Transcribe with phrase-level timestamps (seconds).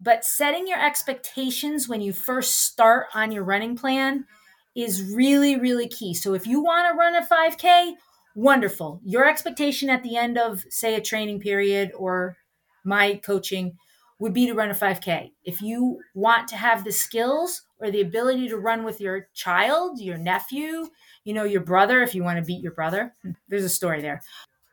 [0.00, 4.24] but setting your expectations when you first start on your running plan
[4.74, 6.14] is really, really key.
[6.14, 7.94] So if you want to run a 5K,
[8.34, 9.00] wonderful.
[9.04, 12.36] Your expectation at the end of, say, a training period or
[12.84, 13.76] my coaching
[14.18, 15.32] would be to run a 5K.
[15.44, 20.00] If you want to have the skills or the ability to run with your child,
[20.00, 20.88] your nephew,
[21.24, 23.14] you know, your brother, if you want to beat your brother,
[23.48, 24.22] there's a story there.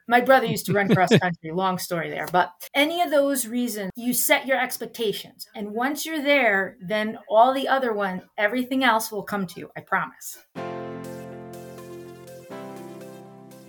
[0.09, 2.27] My brother used to run cross country, long story there.
[2.31, 5.47] But any of those reasons, you set your expectations.
[5.53, 9.69] And once you're there, then all the other one, everything else will come to you.
[9.75, 10.37] I promise.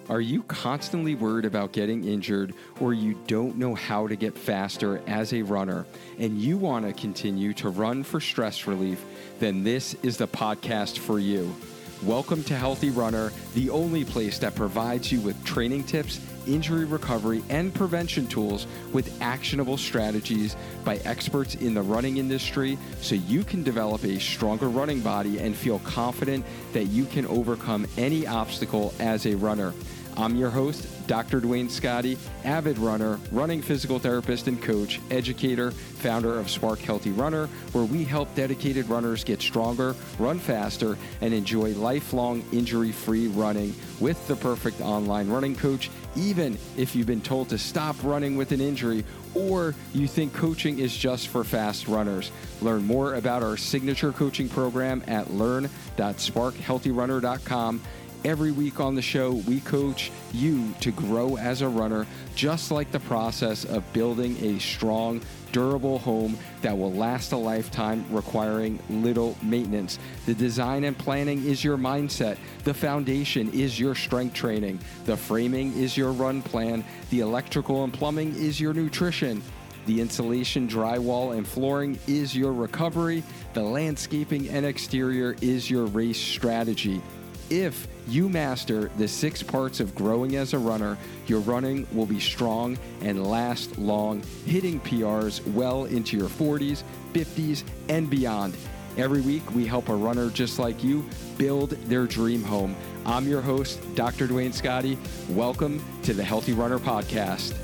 [0.09, 5.03] Are you constantly worried about getting injured or you don't know how to get faster
[5.07, 5.85] as a runner
[6.19, 9.05] and you want to continue to run for stress relief?
[9.41, 11.55] Then this is the podcast for you.
[12.05, 17.43] Welcome to Healthy Runner, the only place that provides you with training tips, injury recovery,
[17.49, 23.65] and prevention tools with actionable strategies by experts in the running industry so you can
[23.65, 29.27] develop a stronger running body and feel confident that you can overcome any obstacle as
[29.27, 29.75] a runner.
[30.19, 31.39] I'm your host, Dr.
[31.39, 37.47] Duane Scotti, avid runner, running physical therapist and coach, educator, founder of Spark Healthy Runner,
[37.71, 43.73] where we help dedicated runners get stronger, run faster, and enjoy lifelong injury free running
[44.01, 48.51] with the perfect online running coach, even if you've been told to stop running with
[48.51, 52.33] an injury or you think coaching is just for fast runners.
[52.61, 57.81] Learn more about our signature coaching program at learn.sparkhealthyrunner.com
[58.25, 62.91] Every week on the show, we coach you to grow as a runner, just like
[62.91, 65.21] the process of building a strong,
[65.53, 70.01] durable home that will last a lifetime, requiring little maintenance.
[70.27, 72.39] The design and planning is your mindset.
[72.65, 74.81] The foundation is your strength training.
[75.05, 76.85] The framing is your run plan.
[77.11, 79.43] The electrical and plumbing is your nutrition.
[79.87, 83.23] The insulation, drywall, and flooring is your recovery.
[83.55, 87.01] The landscaping and exterior is your race strategy.
[87.49, 90.97] If you master the six parts of growing as a runner,
[91.27, 96.83] your running will be strong and last long, hitting PRs well into your 40s,
[97.13, 98.57] 50s, and beyond.
[98.97, 102.75] Every week, we help a runner just like you build their dream home.
[103.07, 104.27] I'm your host, Dr.
[104.27, 104.99] Duane Scotti.
[105.29, 107.55] Welcome to the Healthy Runner Podcast.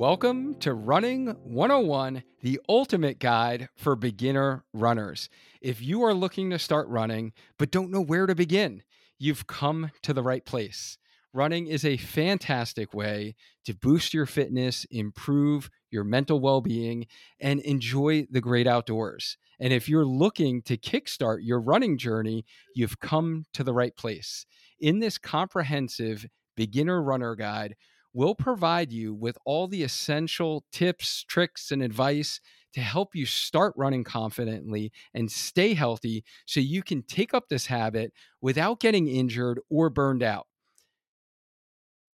[0.00, 5.28] Welcome to Running 101, the ultimate guide for beginner runners.
[5.60, 8.82] If you are looking to start running but don't know where to begin,
[9.18, 10.96] you've come to the right place.
[11.34, 13.34] Running is a fantastic way
[13.66, 17.06] to boost your fitness, improve your mental well being,
[17.38, 19.36] and enjoy the great outdoors.
[19.60, 24.46] And if you're looking to kickstart your running journey, you've come to the right place.
[24.80, 26.24] In this comprehensive
[26.56, 27.76] beginner runner guide,
[28.12, 32.40] we'll provide you with all the essential tips, tricks, and advice
[32.72, 37.66] to help you start running confidently and stay healthy so you can take up this
[37.66, 40.46] habit without getting injured or burned out.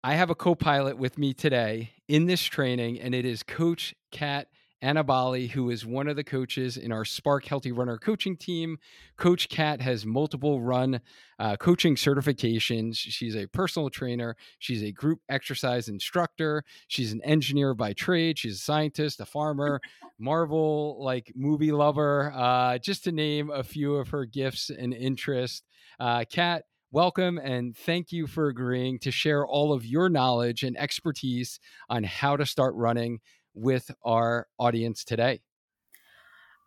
[0.02, 3.94] I have a co pilot with me today in this training, and it is Coach
[4.12, 4.48] Cat
[4.86, 8.78] Annabali, who is one of the coaches in our Spark Healthy Runner coaching team.
[9.16, 11.00] Coach Cat has multiple run
[11.40, 12.94] uh, coaching certifications.
[12.96, 14.36] She's a personal trainer.
[14.60, 16.62] She's a group exercise instructor.
[16.86, 18.38] She's an engineer by trade.
[18.38, 19.80] She's a scientist, a farmer,
[20.20, 25.64] Marvel like movie lover, uh, just to name a few of her gifts and interests.
[25.98, 30.78] Uh, Cat, welcome and thank you for agreeing to share all of your knowledge and
[30.78, 31.58] expertise
[31.90, 33.18] on how to start running
[33.56, 35.40] with our audience today.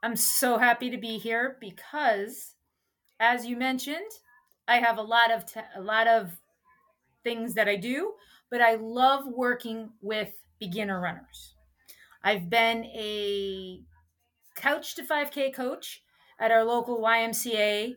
[0.04, 2.56] I'm so happy to be here because,
[3.20, 4.12] as you mentioned,
[4.68, 6.38] I have a lot of te- a lot of
[7.24, 8.14] things that I do,
[8.50, 11.56] but I love working with beginner runners.
[12.24, 13.82] I've been a
[14.56, 16.02] couch to 5K coach
[16.40, 17.96] at our local YMCA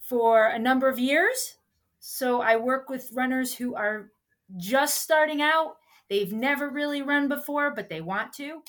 [0.00, 1.56] for a number of years.
[2.00, 4.10] So I work with runners who are
[4.56, 5.76] just starting out
[6.08, 8.62] They've never really run before, but they want to.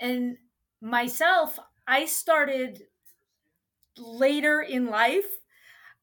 [0.00, 0.36] And
[0.80, 2.82] myself, I started
[3.98, 5.26] later in life.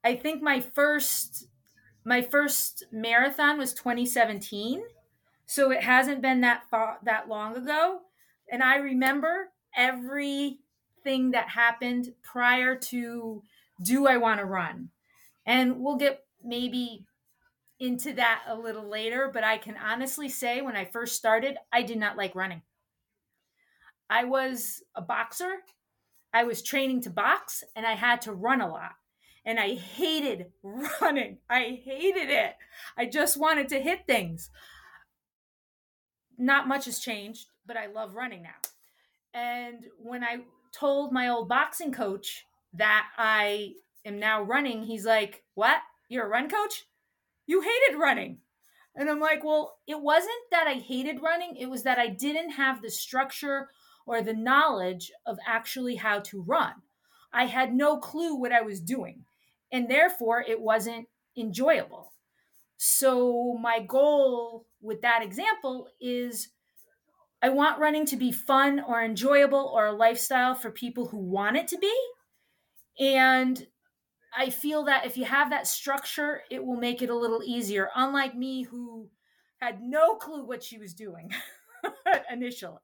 [0.03, 1.47] I think my first
[2.05, 4.83] my first marathon was 2017.
[5.45, 8.01] So it hasn't been that far, that long ago.
[8.51, 13.41] And I remember everything that happened prior to
[13.81, 14.89] do I want to run?
[15.45, 17.05] And we'll get maybe
[17.79, 21.81] into that a little later, but I can honestly say when I first started, I
[21.83, 22.61] did not like running.
[24.09, 25.63] I was a boxer.
[26.33, 28.93] I was training to box and I had to run a lot.
[29.45, 30.47] And I hated
[31.01, 31.37] running.
[31.49, 32.55] I hated it.
[32.97, 34.49] I just wanted to hit things.
[36.37, 38.59] not much has changed, but I love running now.
[39.33, 40.39] And when I
[40.71, 43.73] told my old boxing coach that I
[44.05, 45.77] am now running, he's like, What?
[46.09, 46.85] You're a run coach?
[47.45, 48.39] You hated running.
[48.95, 52.51] And I'm like, Well, it wasn't that I hated running, it was that I didn't
[52.51, 53.69] have the structure
[54.05, 56.73] or the knowledge of actually how to run.
[57.31, 59.25] I had no clue what I was doing,
[59.71, 62.11] and therefore it wasn't enjoyable.
[62.77, 66.49] So, my goal with that example is
[67.41, 71.57] I want running to be fun or enjoyable or a lifestyle for people who want
[71.57, 71.93] it to be.
[72.99, 73.67] And
[74.37, 77.89] I feel that if you have that structure, it will make it a little easier.
[77.95, 79.09] Unlike me, who
[79.59, 81.31] had no clue what she was doing
[82.31, 82.79] initially.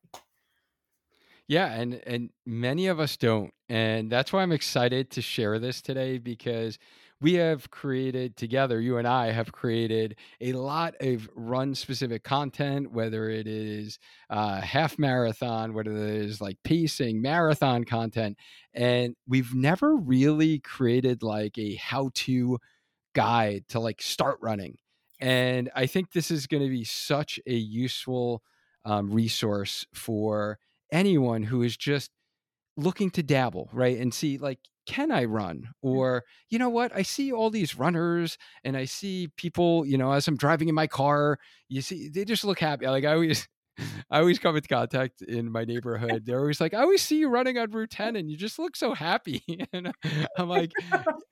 [1.47, 3.51] Yeah, and and many of us don't.
[3.69, 6.77] And that's why I'm excited to share this today because
[7.21, 12.91] we have created together, you and I have created a lot of run specific content,
[12.91, 13.99] whether it is
[14.29, 18.37] uh, half marathon, whether it is like pacing, marathon content.
[18.73, 22.57] And we've never really created like a how to
[23.13, 24.77] guide to like start running.
[25.19, 28.41] And I think this is going to be such a useful
[28.85, 30.57] um, resource for
[30.91, 32.11] anyone who is just
[32.79, 33.97] looking to dabble, right?
[33.97, 35.69] And see, like, can I run?
[35.85, 35.95] Mm.
[35.95, 36.95] Or, you know what?
[36.95, 40.75] I see all these runners and I see people, you know, as I'm driving in
[40.75, 41.37] my car,
[41.67, 42.87] you see, they just look happy.
[42.87, 43.47] Like, I always,
[44.09, 46.25] I always come into contact in my neighborhood.
[46.25, 48.75] They're always like, I always see you running on Route 10 and you just look
[48.75, 49.43] so happy.
[49.73, 49.91] and
[50.37, 50.71] I'm like,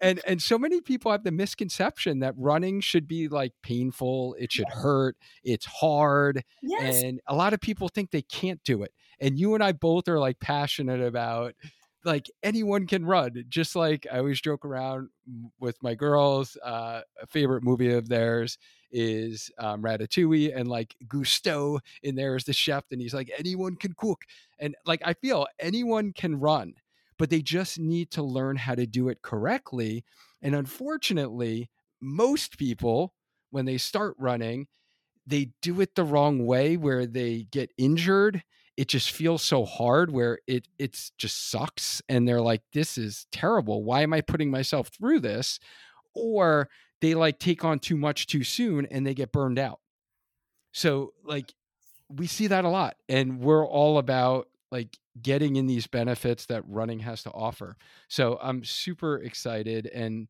[0.01, 4.51] and and so many people have the misconception that running should be like painful, it
[4.51, 6.43] should hurt, it's hard.
[6.61, 7.01] Yes.
[7.01, 8.91] And a lot of people think they can't do it.
[9.19, 11.53] And you and I both are like passionate about
[12.03, 13.43] like anyone can run.
[13.49, 15.09] Just like I always joke around
[15.59, 18.57] with my girls, uh, a favorite movie of theirs
[18.91, 23.75] is um, Ratatouille, and like Gusteau in there is the chef, and he's like, anyone
[23.75, 24.23] can cook.
[24.59, 26.75] And like, I feel anyone can run,
[27.17, 30.05] but they just need to learn how to do it correctly.
[30.41, 31.69] And unfortunately,
[31.99, 33.13] most people,
[33.49, 34.67] when they start running,
[35.25, 38.43] they do it the wrong way where they get injured
[38.77, 43.25] it just feels so hard where it it's just sucks and they're like this is
[43.31, 43.83] terrible.
[43.83, 45.59] Why am i putting myself through this?
[46.13, 46.69] Or
[47.01, 49.79] they like take on too much too soon and they get burned out.
[50.71, 51.53] So like
[52.07, 56.63] we see that a lot and we're all about like getting in these benefits that
[56.67, 57.77] running has to offer.
[58.07, 60.27] So i'm super excited and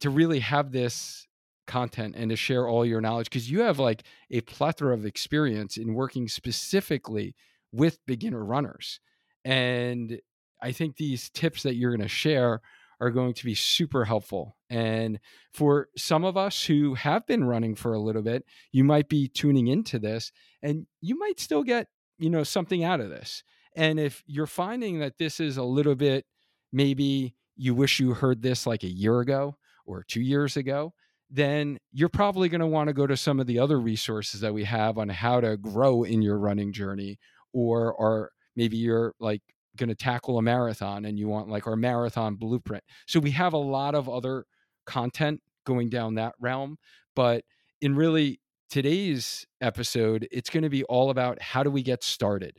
[0.00, 1.26] to really have this
[1.66, 5.76] content and to share all your knowledge because you have like a plethora of experience
[5.76, 7.34] in working specifically
[7.74, 9.00] with beginner runners.
[9.44, 10.20] And
[10.62, 12.60] I think these tips that you're going to share
[13.00, 14.56] are going to be super helpful.
[14.70, 15.18] And
[15.52, 19.28] for some of us who have been running for a little bit, you might be
[19.28, 20.32] tuning into this
[20.62, 21.88] and you might still get,
[22.18, 23.42] you know, something out of this.
[23.76, 26.24] And if you're finding that this is a little bit
[26.72, 29.56] maybe you wish you heard this like a year ago
[29.86, 30.94] or 2 years ago,
[31.30, 34.54] then you're probably going to want to go to some of the other resources that
[34.54, 37.18] we have on how to grow in your running journey
[37.54, 39.40] or or maybe you're like
[39.76, 42.84] going to tackle a marathon and you want like our marathon blueprint.
[43.06, 44.44] So we have a lot of other
[44.86, 46.76] content going down that realm,
[47.16, 47.44] but
[47.80, 48.40] in really
[48.70, 52.58] today's episode, it's going to be all about how do we get started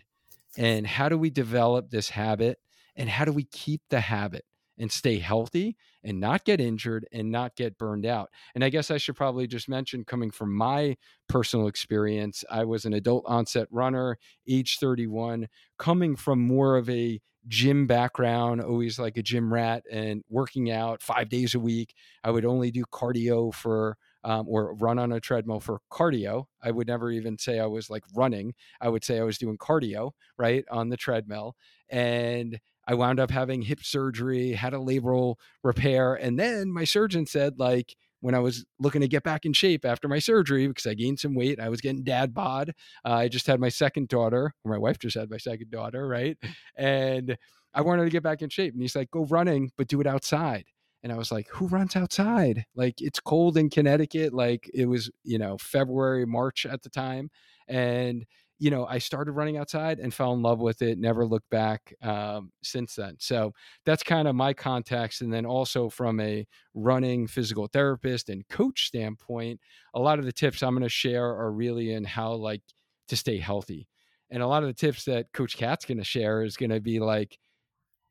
[0.57, 2.59] and how do we develop this habit
[2.95, 4.45] and how do we keep the habit
[4.77, 8.29] and stay healthy and not get injured and not get burned out.
[8.53, 12.85] And I guess I should probably just mention coming from my personal experience, I was
[12.85, 14.17] an adult onset runner,
[14.47, 20.23] age 31, coming from more of a gym background, always like a gym rat and
[20.29, 21.93] working out five days a week.
[22.23, 26.45] I would only do cardio for um, or run on a treadmill for cardio.
[26.61, 28.55] I would never even say I was like running.
[28.81, 31.55] I would say I was doing cardio, right, on the treadmill.
[31.89, 37.25] And I wound up having hip surgery, had a labral repair, and then my surgeon
[37.25, 40.87] said like when I was looking to get back in shape after my surgery because
[40.87, 42.71] I gained some weight, I was getting dad bod.
[43.05, 46.07] Uh, I just had my second daughter, or my wife just had my second daughter,
[46.07, 46.37] right?
[46.75, 47.37] And
[47.73, 50.07] I wanted to get back in shape, and he's like, "Go running, but do it
[50.07, 50.65] outside."
[51.05, 52.65] And I was like, who runs outside?
[52.75, 54.33] Like it's cold in Connecticut.
[54.33, 57.29] Like it was, you know, February, March at the time.
[57.67, 58.25] And
[58.57, 61.93] you know, I started running outside and fell in love with it, never looked back
[62.01, 63.15] um, since then.
[63.19, 63.53] So
[63.85, 65.21] that's kind of my context.
[65.21, 69.59] And then also from a running physical therapist and coach standpoint,
[69.93, 72.61] a lot of the tips I'm going to share are really in how like
[73.09, 73.87] to stay healthy.
[74.31, 76.81] And a lot of the tips that Coach Cat's going to share is going to
[76.81, 77.37] be like,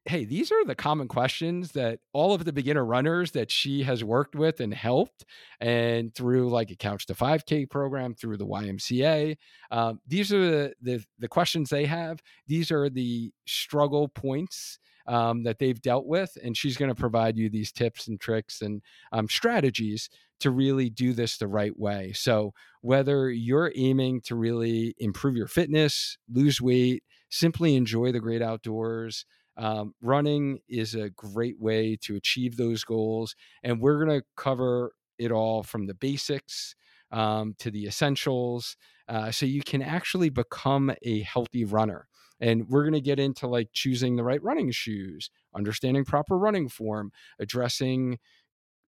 [0.06, 4.04] hey, these are the common questions that all of the beginner runners that she has
[4.04, 5.24] worked with and helped,
[5.60, 9.36] and through like a Couch to 5K program, through the YMCA.
[9.70, 12.20] Um, these are the, the, the questions they have.
[12.46, 17.36] These are the struggle points um, that they've dealt with, and she's going to provide
[17.36, 18.82] you these tips and tricks and
[19.12, 22.12] um, strategies to really do this the right way.
[22.12, 28.42] So whether you're aiming to really improve your fitness, lose weight, simply enjoy the great
[28.42, 29.24] outdoors.
[29.56, 33.34] Um, running is a great way to achieve those goals.
[33.62, 36.74] And we're going to cover it all from the basics
[37.12, 38.76] um, to the essentials
[39.08, 42.08] uh, so you can actually become a healthy runner.
[42.40, 46.68] And we're going to get into like choosing the right running shoes, understanding proper running
[46.68, 48.18] form, addressing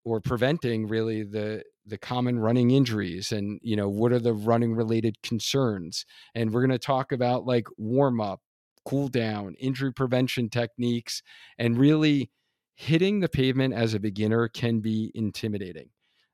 [0.06, 4.74] or preventing really the the common running injuries and you know what are the running
[4.74, 8.40] related concerns and we're going to talk about like warm up
[8.86, 11.22] cool down, injury prevention techniques,
[11.58, 12.30] and really
[12.74, 15.90] hitting the pavement as a beginner can be intimidating.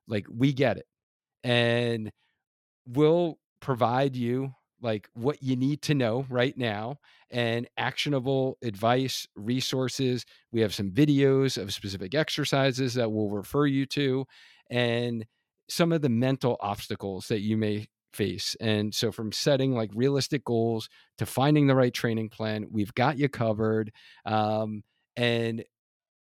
[0.06, 0.86] Like we get it.
[1.44, 2.10] And
[2.86, 6.96] we'll provide you like what you need to know right now
[7.30, 10.24] and actionable advice, resources.
[10.50, 14.26] We have some videos of specific exercises that we'll refer you to
[14.68, 15.24] and
[15.68, 18.56] some of the mental obstacles that you may face.
[18.60, 20.88] And so, from setting like realistic goals
[21.18, 23.92] to finding the right training plan, we've got you covered.
[24.24, 24.82] Um,
[25.16, 25.64] and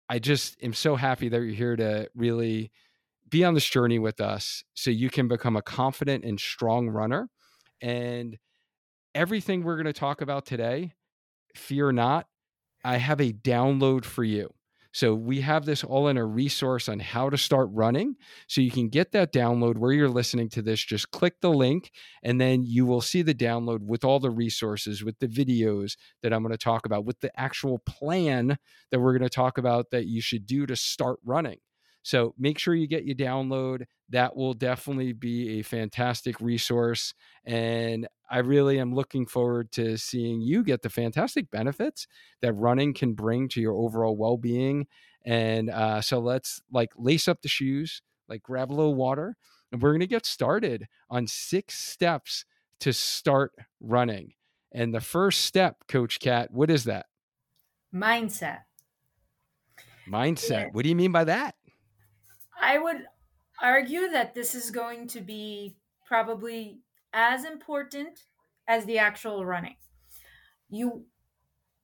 [0.08, 2.70] I just am so happy that you're here to really
[3.28, 7.28] be on this journey with us so you can become a confident and strong runner.
[7.80, 8.38] And
[9.14, 10.92] everything we're going to talk about today,
[11.54, 12.26] fear not,
[12.84, 14.52] I have a download for you.
[14.92, 18.16] So we have this all in a resource on how to start running.
[18.46, 20.84] So you can get that download where you're listening to this.
[20.84, 21.90] Just click the link
[22.22, 26.32] and then you will see the download with all the resources, with the videos that
[26.32, 28.58] I'm going to talk about, with the actual plan
[28.90, 31.58] that we're going to talk about that you should do to start running.
[32.02, 33.84] So make sure you get your download.
[34.10, 37.14] That will definitely be a fantastic resource.
[37.44, 42.06] And I really am looking forward to seeing you get the fantastic benefits
[42.40, 44.86] that running can bring to your overall well being.
[45.24, 49.36] And uh, so let's like lace up the shoes, like grab a little water,
[49.70, 52.44] and we're going to get started on six steps
[52.80, 54.34] to start running.
[54.72, 57.06] And the first step, Coach Cat, what is that?
[57.94, 58.60] Mindset.
[60.08, 60.50] Mindset.
[60.50, 60.68] Yeah.
[60.72, 61.54] What do you mean by that?
[62.62, 63.06] I would
[63.60, 65.76] argue that this is going to be
[66.06, 66.78] probably
[67.12, 68.20] as important
[68.68, 69.76] as the actual running.
[70.70, 71.04] You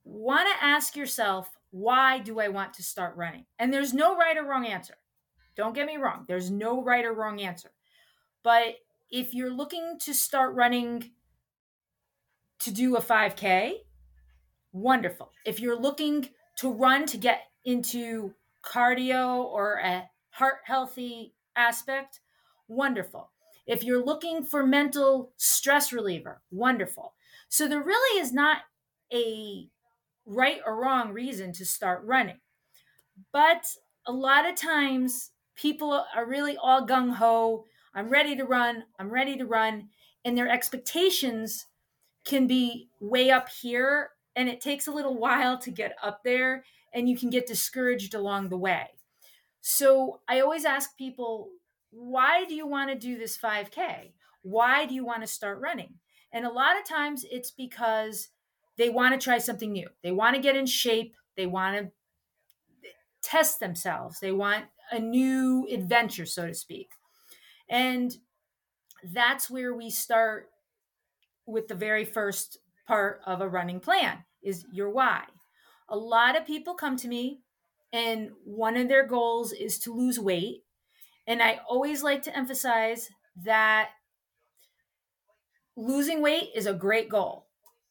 [0.04, 3.44] want to ask yourself, why do I want to start running?
[3.58, 4.94] And there's no right or wrong answer.
[5.56, 7.70] Don't get me wrong, there's no right or wrong answer.
[8.44, 8.76] But
[9.10, 11.10] if you're looking to start running
[12.60, 13.72] to do a 5K,
[14.72, 15.32] wonderful.
[15.44, 20.08] If you're looking to run to get into cardio or a
[20.38, 22.20] heart healthy aspect,
[22.68, 23.30] wonderful.
[23.66, 27.14] If you're looking for mental stress reliever, wonderful.
[27.48, 28.58] So there really is not
[29.12, 29.68] a
[30.24, 32.40] right or wrong reason to start running.
[33.32, 33.66] But
[34.06, 37.64] a lot of times people are really all gung ho.
[37.94, 38.84] I'm ready to run.
[38.98, 39.88] I'm ready to run.
[40.24, 41.66] And their expectations
[42.24, 44.10] can be way up here.
[44.36, 46.64] And it takes a little while to get up there.
[46.94, 48.88] And you can get discouraged along the way.
[49.60, 51.50] So I always ask people,
[51.90, 54.12] why do you want to do this 5K?
[54.42, 55.94] Why do you want to start running?
[56.32, 58.28] And a lot of times it's because
[58.76, 59.88] they want to try something new.
[60.02, 61.14] They want to get in shape.
[61.36, 64.20] They want to eh, test themselves.
[64.20, 66.88] They want a new adventure, so to speak.
[67.68, 68.16] And
[69.02, 70.48] that's where we start
[71.46, 75.24] with the very first part of a running plan is your why.
[75.88, 77.40] A lot of people come to me
[77.92, 80.64] and one of their goals is to lose weight.
[81.26, 83.08] And I always like to emphasize
[83.44, 83.90] that
[85.76, 87.46] losing weight is a great goal,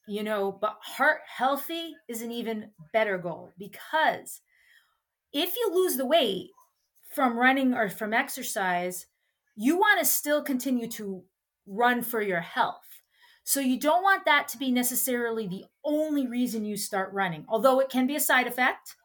[0.08, 4.42] you know, but heart healthy is an even better goal because
[5.34, 6.50] if you lose the weight
[7.14, 9.08] from running or from exercise,
[9.56, 11.24] you want to still continue to
[11.66, 12.84] run for your health.
[13.44, 17.80] So you don't want that to be necessarily the only reason you start running, although
[17.80, 18.97] it can be a side effect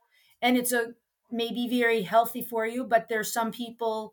[0.42, 0.94] and it's a
[1.30, 4.12] maybe very healthy for you but there's some people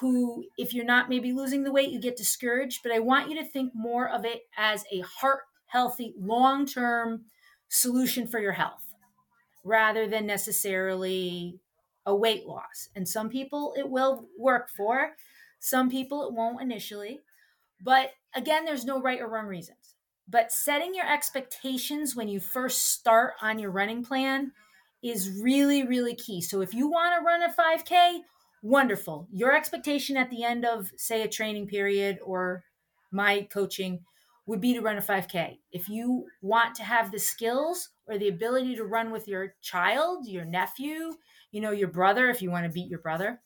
[0.00, 3.36] who if you're not maybe losing the weight you get discouraged but i want you
[3.36, 7.24] to think more of it as a heart healthy long-term
[7.68, 8.94] solution for your health
[9.64, 11.60] rather than necessarily
[12.06, 12.88] a weight loss.
[12.96, 15.10] And some people it will work for
[15.60, 17.20] some people it won't initially
[17.82, 19.94] but again there's no right or wrong reasons.
[20.30, 24.52] But setting your expectations when you first start on your running plan
[25.02, 26.40] is really, really key.
[26.40, 28.20] So if you want to run a 5K,
[28.62, 29.28] wonderful.
[29.32, 32.64] Your expectation at the end of, say, a training period or
[33.10, 34.00] my coaching
[34.46, 35.58] would be to run a 5K.
[35.72, 40.26] If you want to have the skills or the ability to run with your child,
[40.26, 41.12] your nephew,
[41.52, 43.40] you know, your brother, if you want to beat your brother,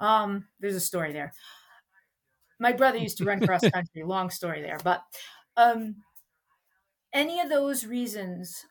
[0.00, 1.32] um, there's a story there.
[2.58, 4.78] My brother used to run cross country, long story there.
[4.82, 5.02] But
[5.56, 5.96] um,
[7.12, 8.64] any of those reasons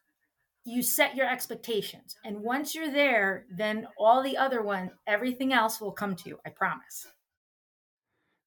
[0.63, 5.81] you set your expectations and once you're there then all the other one everything else
[5.81, 7.07] will come to you i promise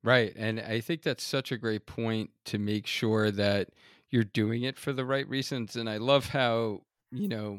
[0.02, 3.68] right and i think that's such a great point to make sure that
[4.10, 6.80] you're doing it for the right reasons and i love how
[7.10, 7.58] you know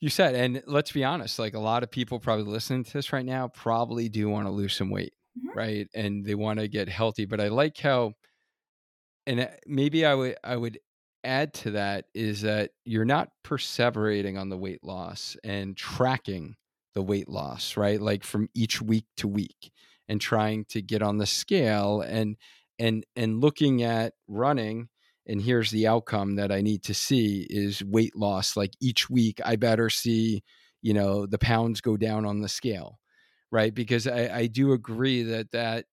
[0.00, 3.12] you said and let's be honest like a lot of people probably listening to this
[3.12, 5.58] right now probably do want to lose some weight mm-hmm.
[5.58, 8.12] right and they want to get healthy but i like how
[9.26, 10.78] and uh, maybe i would i would
[11.26, 16.56] add to that is that you're not perseverating on the weight loss and tracking
[16.94, 18.00] the weight loss, right?
[18.00, 19.70] Like from each week to week
[20.08, 22.36] and trying to get on the scale and
[22.78, 24.88] and and looking at running
[25.26, 29.40] and here's the outcome that I need to see is weight loss like each week
[29.44, 30.42] I better see,
[30.82, 32.98] you know, the pounds go down on the scale,
[33.50, 33.74] right?
[33.74, 35.86] Because I I do agree that that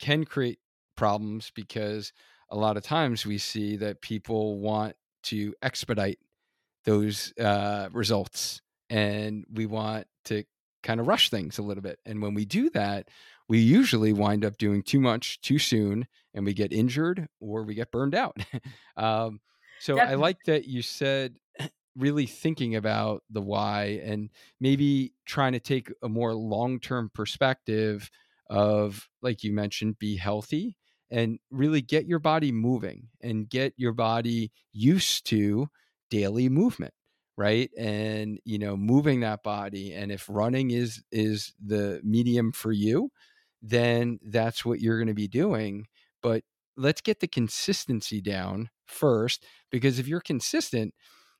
[0.00, 0.58] can create
[0.96, 2.12] problems because
[2.52, 4.94] a lot of times we see that people want
[5.24, 6.18] to expedite
[6.84, 10.44] those uh, results and we want to
[10.82, 11.98] kind of rush things a little bit.
[12.04, 13.08] And when we do that,
[13.48, 17.74] we usually wind up doing too much too soon and we get injured or we
[17.74, 18.36] get burned out.
[18.98, 19.40] um,
[19.80, 20.14] so Definitely.
[20.14, 21.36] I like that you said
[21.96, 24.28] really thinking about the why and
[24.60, 28.10] maybe trying to take a more long term perspective
[28.50, 30.76] of, like you mentioned, be healthy
[31.12, 35.68] and really get your body moving and get your body used to
[36.10, 36.94] daily movement
[37.38, 37.70] right?
[37.78, 43.10] And you know moving that body and if running is is the medium for you
[43.62, 45.86] then that's what you're going to be doing
[46.22, 46.42] but
[46.76, 50.94] let's get the consistency down first because if you're consistent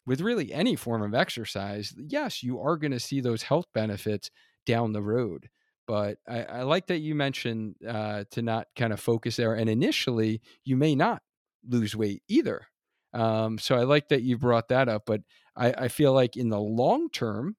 [0.07, 4.30] with really any form of exercise yes you are going to see those health benefits
[4.67, 5.49] down the road
[5.86, 9.54] but I, I like that you mentioned uh, to not kind of focus there.
[9.54, 11.23] And initially, you may not
[11.68, 12.66] lose weight either.
[13.12, 15.02] Um, so I like that you brought that up.
[15.06, 15.23] But
[15.56, 17.56] I, I feel like in the long term,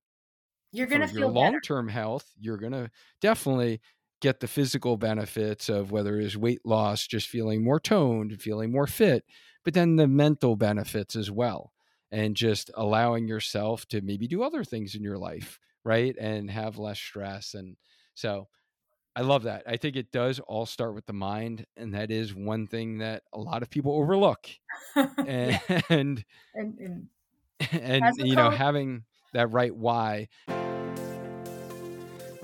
[0.71, 2.31] you're going to feel your long term health.
[2.39, 2.89] You're going to
[3.21, 3.81] definitely
[4.23, 8.71] get the physical benefits of whether it is weight loss, just feeling more toned, feeling
[8.71, 9.25] more fit,
[9.65, 11.73] but then the mental benefits as well,
[12.09, 16.77] and just allowing yourself to maybe do other things in your life, right, and have
[16.77, 17.75] less stress and
[18.13, 18.47] so
[19.15, 19.63] I love that.
[19.67, 23.23] I think it does all start with the mind, and that is one thing that
[23.31, 24.47] a lot of people overlook.
[25.27, 26.23] and, and
[26.69, 27.07] and,
[27.71, 30.27] and, you know, having that right why.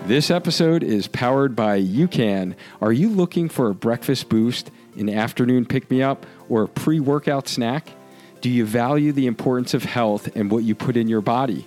[0.05, 2.55] This episode is powered by UCAN.
[2.81, 6.99] Are you looking for a breakfast boost, an afternoon pick me up, or a pre
[6.99, 7.91] workout snack?
[8.41, 11.65] Do you value the importance of health and what you put in your body?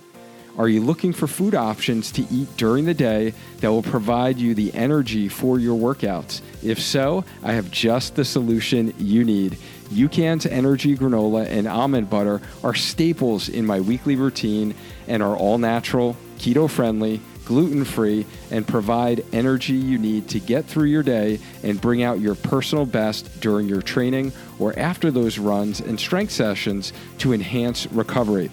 [0.55, 4.53] Are you looking for food options to eat during the day that will provide you
[4.53, 6.41] the energy for your workouts?
[6.61, 9.57] If so, I have just the solution you need.
[9.89, 14.75] UCAN's energy granola and almond butter are staples in my weekly routine
[15.07, 20.65] and are all natural, keto friendly, gluten free, and provide energy you need to get
[20.65, 25.39] through your day and bring out your personal best during your training or after those
[25.39, 28.51] runs and strength sessions to enhance recovery.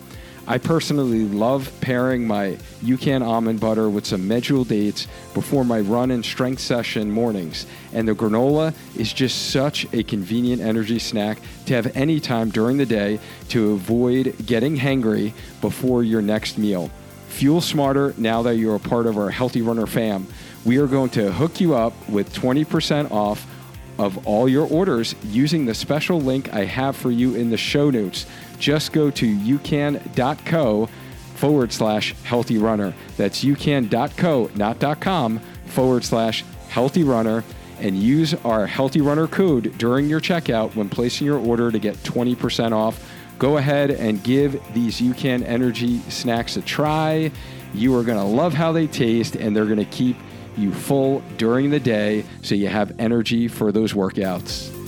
[0.50, 6.10] I personally love pairing my UCAN almond butter with some medjool dates before my run
[6.10, 7.66] and strength session mornings.
[7.92, 12.78] And the granola is just such a convenient energy snack to have any time during
[12.78, 16.90] the day to avoid getting hangry before your next meal.
[17.28, 20.26] Fuel smarter now that you're a part of our Healthy Runner fam.
[20.64, 23.46] We are going to hook you up with 20% off
[24.00, 27.90] of all your orders using the special link I have for you in the show
[27.90, 28.26] notes
[28.60, 30.88] just go to ucan.co
[31.34, 32.94] forward slash healthy runner.
[33.16, 37.42] That's ucan.co, not .com, forward slash healthy runner,
[37.80, 41.96] and use our healthy runner code during your checkout when placing your order to get
[41.96, 43.02] 20% off.
[43.38, 47.32] Go ahead and give these UCAN energy snacks a try.
[47.72, 50.16] You are going to love how they taste, and they're going to keep
[50.58, 54.79] you full during the day so you have energy for those workouts.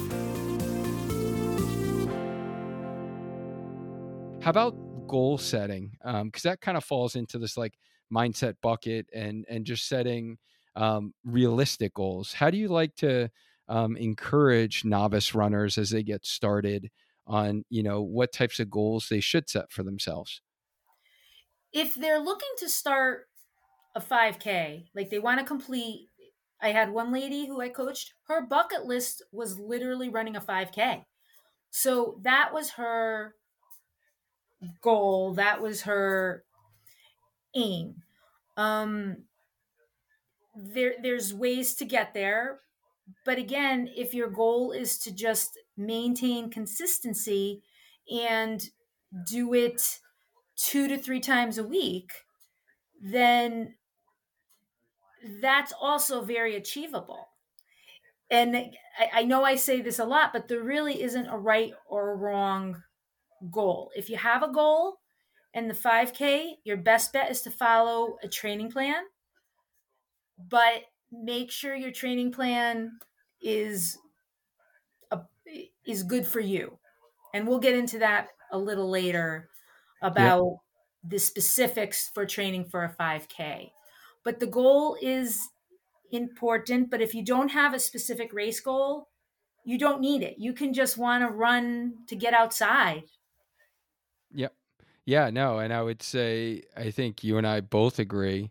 [4.43, 5.97] How about goal setting?
[6.03, 7.75] Because um, that kind of falls into this like
[8.13, 10.39] mindset bucket and and just setting
[10.77, 12.33] um, realistic goals.
[12.33, 13.31] How do you like to
[13.69, 16.91] um, encourage novice runners as they get started
[17.27, 20.43] on you know what types of goals they should set for themselves?
[21.73, 23.29] if they're looking to start
[23.95, 26.11] a 5K, like they want to complete,
[26.61, 31.05] I had one lady who I coached, her bucket list was literally running a 5K.
[31.71, 33.35] So that was her
[34.81, 36.45] goal, that was her
[37.55, 38.03] aim.
[38.57, 39.25] Um,
[40.55, 42.61] there, there's ways to get there.
[43.25, 47.63] But again, if your goal is to just maintain consistency
[48.11, 48.71] and
[49.27, 49.99] do it
[50.57, 52.13] two to three times a week,
[53.01, 53.75] then
[55.41, 57.29] that's also very achievable.
[58.31, 58.71] And I,
[59.13, 62.83] I, know I say this a lot, but there really isn't a right or wrong
[63.51, 63.91] goal.
[63.95, 64.99] If you have a goal
[65.55, 69.03] and the 5K, your best bet is to follow a training plan,
[70.49, 72.99] but make sure your training plan
[73.41, 73.99] is
[75.11, 75.21] a,
[75.87, 76.79] is good for you.
[77.35, 79.49] And we'll get into that a little later
[80.03, 81.11] about yep.
[81.11, 83.71] the specifics for training for a 5K.
[84.25, 85.41] But the goal is
[86.13, 86.91] important.
[86.91, 89.09] But if you don't have a specific race goal,
[89.65, 90.37] you don't need it.
[90.39, 93.05] You can just want to run to get outside.
[95.07, 95.59] Yeah, no.
[95.59, 98.51] And I would say, I think you and I both agree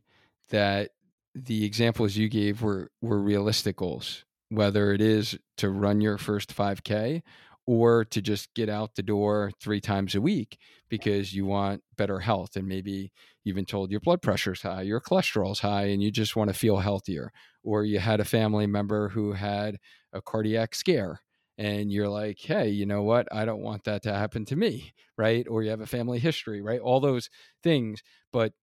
[0.50, 0.92] that
[1.34, 6.52] the examples you gave were, were realistic goals, whether it is to run your first
[6.52, 7.24] 5K
[7.66, 10.58] or to just get out the door three times a week
[10.90, 13.12] because you want better health and maybe
[13.44, 16.54] you've been told your blood pressure's high, your cholesterol's high, and you just want to
[16.54, 17.32] feel healthier.
[17.64, 19.78] Or you had a family member who had
[20.12, 21.22] a cardiac scare
[21.62, 23.28] and you're like, hey, you know what?
[23.32, 25.48] I don't want that to happen to me, right?
[25.48, 26.82] Or you have a family history, right?
[26.82, 27.30] All those
[27.62, 28.02] things.
[28.34, 28.54] But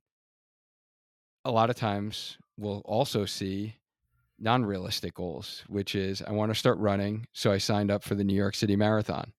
[1.44, 3.76] a lot of times we'll also see
[4.36, 7.28] non realistic goals, which is I want to start running.
[7.32, 9.32] So I signed up for the New York City Marathon.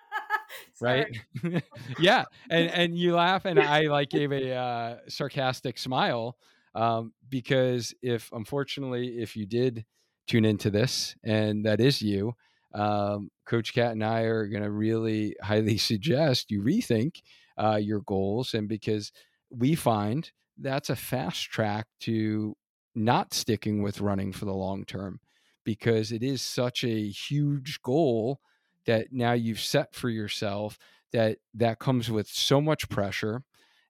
[0.80, 1.06] right
[1.98, 6.36] yeah and and you laugh and i like gave a uh, sarcastic smile
[6.74, 9.84] um, because if unfortunately if you did
[10.26, 12.34] tune into this and that is you
[12.74, 17.22] um, coach cat and i are going to really highly suggest you rethink
[17.58, 19.12] uh, your goals and because
[19.50, 22.54] we find that's a fast track to
[22.94, 25.20] not sticking with running for the long term
[25.64, 28.40] because it is such a huge goal
[28.86, 30.78] that now you've set for yourself
[31.12, 33.42] that that comes with so much pressure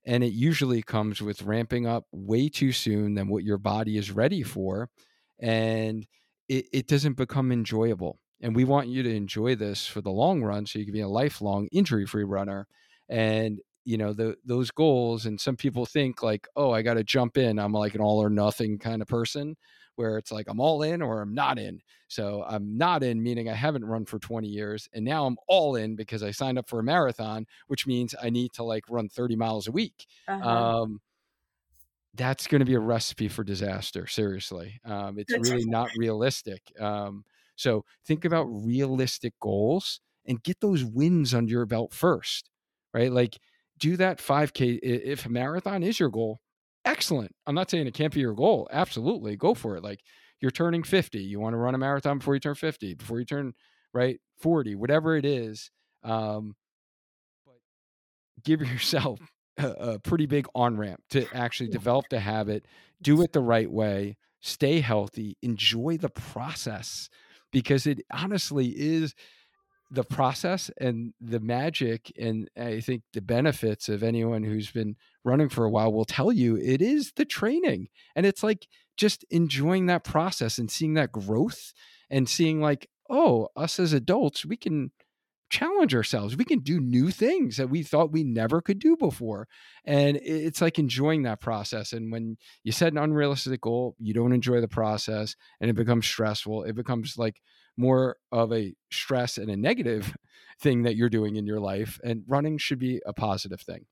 [0.06, 4.10] and it usually comes with ramping up way too soon than what your body is
[4.10, 4.88] ready for
[5.38, 6.06] and
[6.48, 10.42] it, it doesn't become enjoyable and we want you to enjoy this for the long
[10.42, 12.66] run so you can be a lifelong injury free runner.
[13.08, 17.04] And you know the those goals and some people think like oh i got to
[17.04, 17.58] jump in.
[17.58, 19.56] I'm like an all or nothing kind of person
[19.96, 21.80] where it's like i'm all in or i'm not in.
[22.08, 25.76] So i'm not in meaning i haven't run for 20 years and now i'm all
[25.76, 29.08] in because i signed up for a marathon which means i need to like run
[29.08, 30.06] 30 miles a week.
[30.28, 30.48] Uh-huh.
[30.48, 31.00] um,
[32.14, 34.80] that's going to be a recipe for disaster seriously.
[34.84, 36.60] Um, it's really not realistic.
[36.78, 37.24] Um,
[37.60, 42.50] so think about realistic goals and get those wins under your belt first
[42.94, 43.38] right like
[43.80, 44.78] do that 5K.
[44.82, 46.38] If a marathon is your goal,
[46.84, 47.32] excellent.
[47.46, 48.68] I'm not saying it can't be your goal.
[48.70, 49.34] Absolutely.
[49.36, 49.82] Go for it.
[49.82, 50.00] Like
[50.40, 51.18] you're turning 50.
[51.18, 53.54] You want to run a marathon before you turn 50, before you turn,
[53.92, 55.70] right, 40, whatever it is.
[56.04, 56.54] Um,
[57.44, 57.56] but
[58.44, 59.18] give yourself
[59.58, 62.66] a, a pretty big on ramp to actually develop the habit,
[63.02, 67.08] do it the right way, stay healthy, enjoy the process
[67.52, 69.14] because it honestly is
[69.90, 75.48] the process and the magic and i think the benefits of anyone who's been running
[75.48, 77.88] for a while will tell you it is the training.
[78.16, 81.72] And it's like just enjoying that process and seeing that growth
[82.08, 84.92] and seeing like oh us as adults we can
[85.50, 89.48] challenge ourselves we can do new things that we thought we never could do before
[89.84, 94.32] and it's like enjoying that process and when you set an unrealistic goal you don't
[94.32, 97.40] enjoy the process and it becomes stressful it becomes like
[97.80, 100.14] more of a stress and a negative
[100.60, 101.98] thing that you're doing in your life.
[102.04, 103.86] And running should be a positive thing.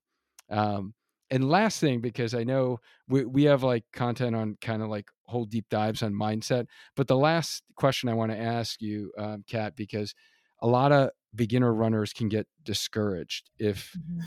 [0.49, 0.93] Um,
[1.31, 5.09] and last thing, because I know we, we have like content on kind of like
[5.25, 6.65] whole deep dives on mindset.
[6.95, 10.13] But the last question I want to ask you, um, Cat, because
[10.61, 14.21] a lot of beginner runners can get discouraged if mm-hmm.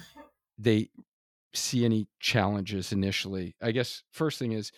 [0.58, 0.90] they
[1.54, 3.56] see any challenges initially.
[3.60, 4.72] I guess first thing is,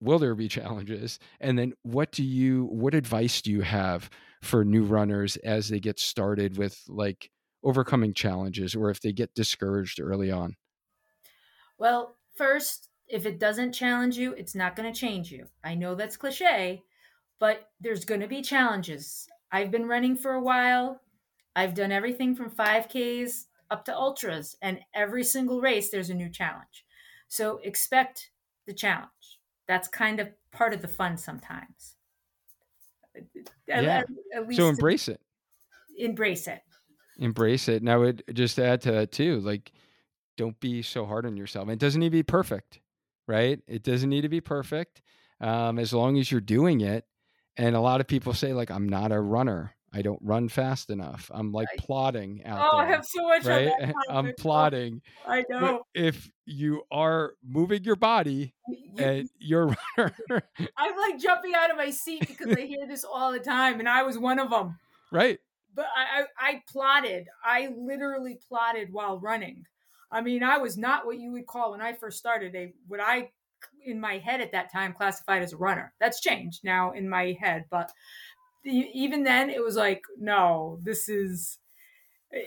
[0.00, 1.18] will there be challenges?
[1.40, 4.10] And then what do you, what advice do you have
[4.42, 7.30] for new runners as they get started with like
[7.62, 10.56] overcoming challenges or if they get discouraged early on?
[11.78, 15.46] Well, first, if it doesn't challenge you, it's not going to change you.
[15.62, 16.82] I know that's cliche,
[17.38, 19.28] but there's going to be challenges.
[19.52, 21.00] I've been running for a while.
[21.56, 26.28] I've done everything from 5Ks up to ultras, and every single race there's a new
[26.28, 26.84] challenge.
[27.26, 28.30] So expect
[28.66, 29.10] the challenge.
[29.66, 31.96] That's kind of part of the fun sometimes.
[33.16, 34.02] At, yeah.
[34.34, 35.20] At, so embrace it.
[35.98, 36.60] Embrace it.
[37.18, 37.82] Embrace it.
[37.82, 39.72] And I would just add to that too, like
[40.36, 41.68] don't be so hard on yourself.
[41.68, 42.80] It doesn't need to be perfect,
[43.26, 43.58] right?
[43.66, 45.00] It doesn't need to be perfect.
[45.40, 47.04] Um, as long as you're doing it.
[47.58, 49.75] And a lot of people say, like, I'm not a runner.
[49.92, 51.30] I don't run fast enough.
[51.32, 52.86] I'm like I, plotting out oh, there.
[52.86, 53.72] I have so much right?
[54.10, 55.00] I'm plotting.
[55.26, 55.60] I know.
[55.94, 59.68] But if you are moving your body you, and you're
[59.98, 60.42] a runner,
[60.76, 63.88] I'm like jumping out of my seat because I hear this all the time, and
[63.88, 64.78] I was one of them.
[65.10, 65.38] Right.
[65.74, 67.28] But I, I, I plotted.
[67.44, 69.64] I literally plotted while running.
[70.10, 73.00] I mean, I was not what you would call when I first started a what
[73.00, 73.30] I
[73.84, 75.92] in my head at that time classified as a runner.
[76.00, 77.90] That's changed now in my head, but
[78.66, 81.58] even then it was like no this is
[82.32, 82.42] eh,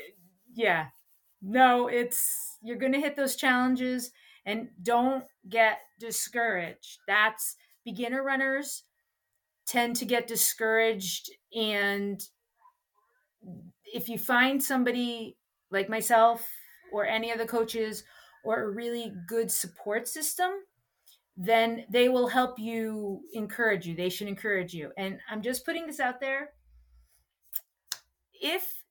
[0.53, 0.87] yeah.
[1.41, 4.11] No it's you're gonna hit those challenges
[4.45, 6.99] and don't get discouraged.
[7.07, 7.55] That's
[7.85, 8.83] beginner runners
[9.65, 12.21] tend to get discouraged and
[13.85, 15.37] if you find somebody
[15.71, 16.47] like myself
[16.91, 18.03] or any of the coaches
[18.43, 20.51] or a really good support system
[21.41, 23.95] then they will help you encourage you.
[23.95, 24.91] They should encourage you.
[24.97, 26.49] And I'm just putting this out there.
[28.33, 28.83] If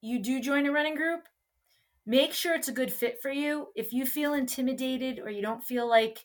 [0.00, 1.28] you do join a running group,
[2.06, 3.66] make sure it's a good fit for you.
[3.76, 6.24] If you feel intimidated or you don't feel like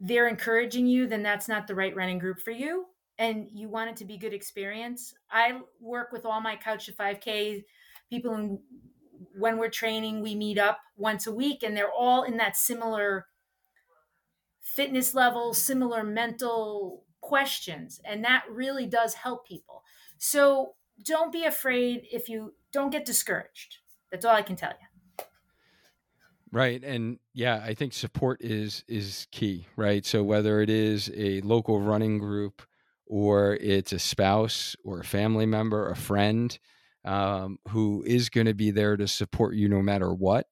[0.00, 2.86] they're encouraging you, then that's not the right running group for you.
[3.16, 5.14] And you want it to be good experience.
[5.30, 7.62] I work with all my Couch to 5K
[8.08, 8.58] people, and
[9.38, 13.26] when we're training, we meet up once a week, and they're all in that similar
[14.60, 18.00] fitness level, similar mental questions.
[18.04, 19.82] And that really does help people.
[20.18, 23.78] So don't be afraid if you don't get discouraged.
[24.10, 25.24] That's all I can tell you.
[26.52, 26.82] Right.
[26.82, 30.04] And yeah, I think support is is key, right?
[30.04, 32.62] So whether it is a local running group
[33.06, 36.58] or it's a spouse or a family member, a friend
[37.04, 40.46] um, who is going to be there to support you no matter what,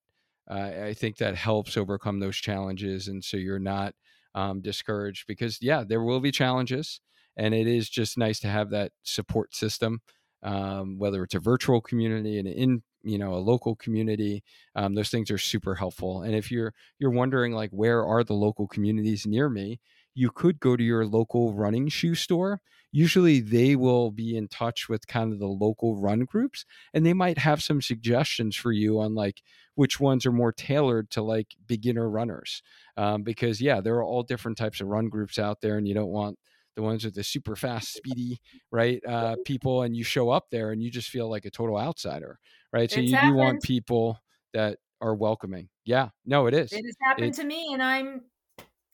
[0.51, 3.09] uh, I think that helps overcome those challenges.
[3.09, 3.95] And so you're not
[4.35, 7.01] um, discouraged because, yeah, there will be challenges.
[7.37, 10.01] And it is just nice to have that support system,
[10.43, 14.43] um, whether it's a virtual community and in you know a local community
[14.75, 18.35] um, those things are super helpful and if you're you're wondering like where are the
[18.35, 19.79] local communities near me
[20.19, 22.61] you could go to your local running shoe store.
[22.91, 27.13] Usually they will be in touch with kind of the local run groups and they
[27.13, 29.43] might have some suggestions for you on like
[29.77, 32.63] which ones are more tailored to like beginner runners.
[32.97, 35.95] Um, because yeah there are all different types of run groups out there and you
[35.95, 36.37] don't want
[36.75, 38.41] the ones with the super fast speedy
[38.73, 41.79] right uh, people and you show up there and you just feel like a total
[41.79, 42.41] outsider
[42.73, 42.91] right?
[42.91, 44.19] So it's you, you want people
[44.53, 45.69] that are welcoming.
[45.85, 46.09] Yeah.
[46.27, 46.73] No it is.
[46.73, 48.23] It has happened it, to me and i'm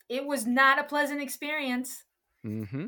[0.09, 2.05] it was not a pleasant experience
[2.47, 2.87] mm-hmm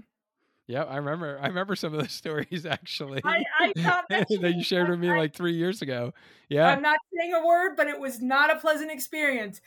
[0.68, 1.38] yeah, I remember.
[1.40, 3.20] I remember some of those stories actually.
[3.24, 6.12] I, I that, that you shared with me like three years ago.
[6.48, 9.61] Yeah, I'm not saying a word, but it was not a pleasant experience.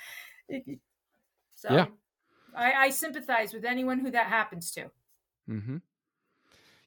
[1.56, 1.86] So, yeah,
[2.56, 4.92] I, I sympathize with anyone who that happens to.
[5.50, 5.78] Mm-hmm.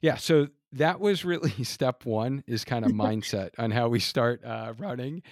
[0.01, 4.43] Yeah, so that was really step one is kind of mindset on how we start
[4.43, 5.23] uh, running.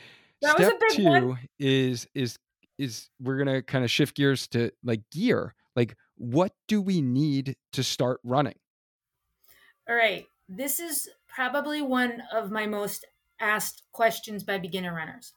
[0.41, 1.39] That step two one.
[1.59, 2.39] is is
[2.81, 5.55] is we're gonna kind of shift gears to like gear.
[5.75, 8.59] Like, what do we need to start running?
[9.87, 10.25] All right.
[10.49, 13.05] This is probably one of my most
[13.39, 15.33] asked questions by beginner runners.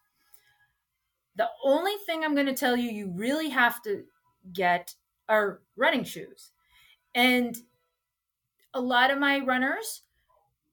[1.37, 4.05] The only thing I'm going to tell you you really have to
[4.53, 4.95] get
[5.29, 6.51] are running shoes.
[7.15, 7.57] And
[8.73, 10.03] a lot of my runners,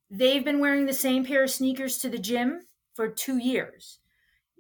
[0.10, 2.62] they've been wearing the same pair of sneakers to the gym
[2.94, 4.00] for two years,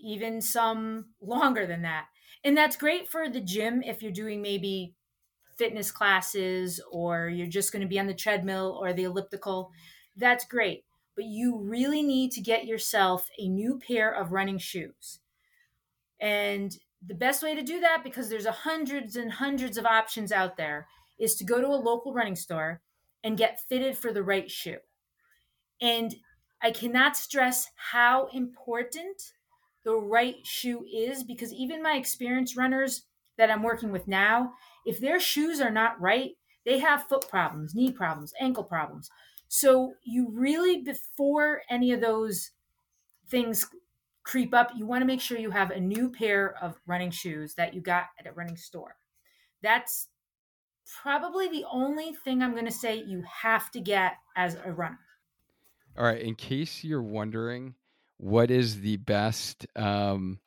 [0.02, 2.06] even some longer than that.
[2.44, 4.96] And that's great for the gym if you're doing maybe
[5.58, 9.72] fitness classes or you're just going to be on the treadmill or the elliptical,
[10.16, 10.84] that's great.
[11.16, 15.20] But you really need to get yourself a new pair of running shoes.
[16.20, 20.32] And the best way to do that, because there's a hundreds and hundreds of options
[20.32, 20.88] out there,
[21.20, 22.82] is to go to a local running store
[23.24, 24.78] and get fitted for the right shoe.
[25.80, 26.16] And
[26.62, 29.34] I cannot stress how important
[29.84, 33.04] the right shoe is because even my experienced runners
[33.38, 34.54] that I'm working with now,
[34.86, 36.32] if their shoes are not right,
[36.66, 39.10] they have foot problems, knee problems, ankle problems.
[39.48, 42.52] So you really, before any of those
[43.30, 43.66] things
[44.24, 47.56] creep up, you want to make sure you have a new pair of running shoes
[47.56, 48.96] that you got at a running store.
[49.64, 50.08] That's
[51.02, 55.00] probably the only thing I'm going to say you have to get as a runner.
[55.98, 56.22] All right.
[56.22, 57.76] In case you're wondering,
[58.22, 60.40] what is the best um,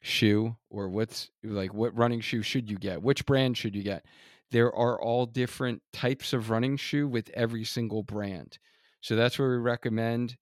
[0.00, 3.02] shoe or what's like what running shoe should you get?
[3.02, 4.06] Which brand should you get?
[4.50, 8.58] There are all different types of running shoe with every single brand.
[9.02, 10.36] So that's where we recommend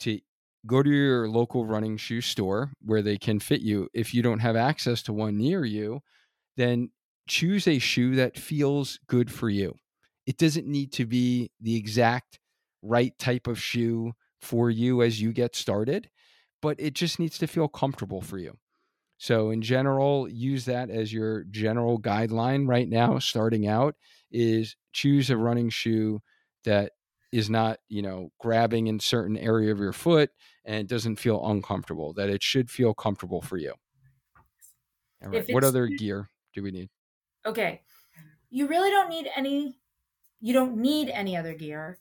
[0.00, 0.20] to
[0.64, 3.88] go to your local running shoe store where they can fit you.
[3.92, 6.02] If you don't have access to one near you,
[6.56, 6.90] then
[7.26, 9.74] choose a shoe that feels good for you.
[10.24, 12.38] It doesn't need to be the exact
[12.80, 16.08] right type of shoe for you as you get started,
[16.60, 18.58] but it just needs to feel comfortable for you.
[19.18, 23.96] So in general, use that as your general guideline right now starting out
[24.30, 26.20] is choose a running shoe
[26.64, 26.92] that
[27.32, 30.30] is not, you know, grabbing in certain area of your foot
[30.64, 33.74] and doesn't feel uncomfortable, that it should feel comfortable for you.
[35.22, 35.44] All right.
[35.50, 36.88] What other gear do we need?
[37.44, 37.82] Okay.
[38.50, 39.78] You really don't need any
[40.40, 41.98] you don't need any other gear.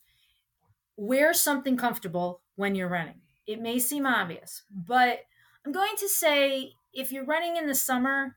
[0.96, 3.22] Wear something comfortable when you're running.
[3.48, 5.22] It may seem obvious, but
[5.66, 8.36] I'm going to say if you're running in the summer,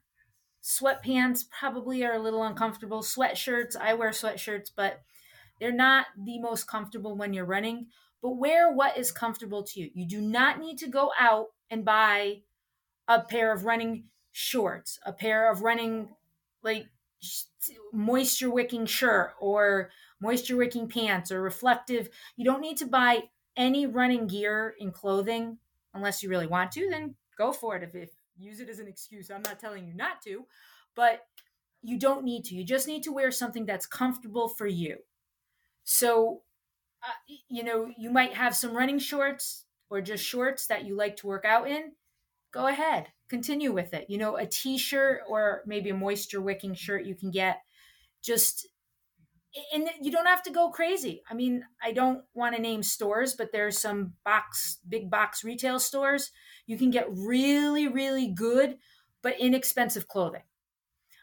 [0.62, 3.02] sweatpants probably are a little uncomfortable.
[3.02, 5.00] Sweatshirts, I wear sweatshirts, but
[5.58, 7.88] they're not the most comfortable when you're running.
[8.22, 9.90] But wear what is comfortable to you.
[9.94, 12.42] You do not need to go out and buy
[13.08, 16.08] a pair of running shorts, a pair of running
[16.62, 16.86] like
[17.92, 22.10] moisture wicking shirt or moisture wicking pants or reflective.
[22.36, 23.24] You don't need to buy
[23.60, 25.58] any running gear and clothing
[25.94, 27.82] unless you really want to, then go for it.
[27.82, 30.46] If, if use it as an excuse, I'm not telling you not to,
[30.96, 31.26] but
[31.82, 32.54] you don't need to.
[32.54, 34.98] You just need to wear something that's comfortable for you.
[35.84, 36.42] So,
[37.02, 41.16] uh, you know, you might have some running shorts or just shorts that you like
[41.18, 41.92] to work out in.
[42.52, 44.10] Go ahead continue with it.
[44.10, 47.62] You know, a t-shirt or maybe a moisture wicking shirt you can get
[48.22, 48.66] just
[49.72, 51.22] and you don't have to go crazy.
[51.28, 55.80] I mean, I don't want to name stores, but there's some box big box retail
[55.80, 56.30] stores
[56.66, 58.78] you can get really really good
[59.22, 60.42] but inexpensive clothing.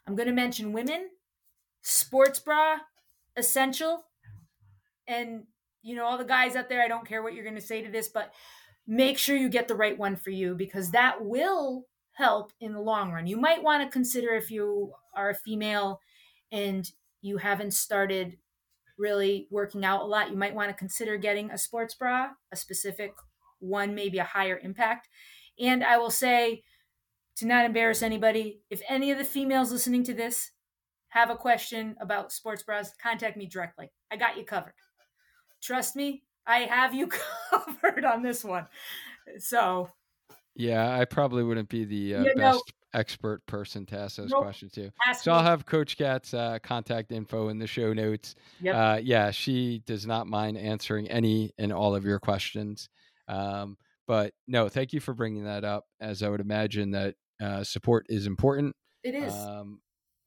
[0.05, 1.09] I'm going to mention women,
[1.81, 2.77] sports bra,
[3.35, 4.03] essential
[5.07, 5.43] and
[5.83, 7.81] you know all the guys out there, I don't care what you're going to say
[7.81, 8.33] to this, but
[8.85, 12.81] make sure you get the right one for you because that will help in the
[12.81, 13.27] long run.
[13.27, 16.01] You might want to consider if you are a female
[16.51, 16.89] and
[17.21, 18.37] you haven't started
[18.97, 22.55] really working out a lot, you might want to consider getting a sports bra, a
[22.55, 23.13] specific
[23.59, 25.07] one, maybe a higher impact.
[25.59, 26.63] And I will say,
[27.37, 30.51] to not embarrass anybody, if any of the females listening to this
[31.09, 33.91] have a question about sports bras, contact me directly.
[34.11, 34.73] I got you covered.
[35.61, 37.07] Trust me, I have you
[37.51, 38.67] covered on this one.
[39.37, 39.89] So
[40.55, 42.63] yeah, I probably wouldn't be the uh, best
[42.97, 44.41] expert person to ask those nope.
[44.41, 44.89] questions to.
[45.05, 45.37] Ask so me.
[45.37, 48.35] I'll have Coach Cat's uh, contact info in the show notes.
[48.61, 48.75] Yep.
[48.75, 52.89] Uh, yeah, she does not mind answering any and all of your questions.
[53.27, 55.85] Um, but no, thank you for bringing that up.
[55.99, 58.75] As I would imagine that uh, support is important.
[59.03, 59.33] It is.
[59.33, 59.79] Um,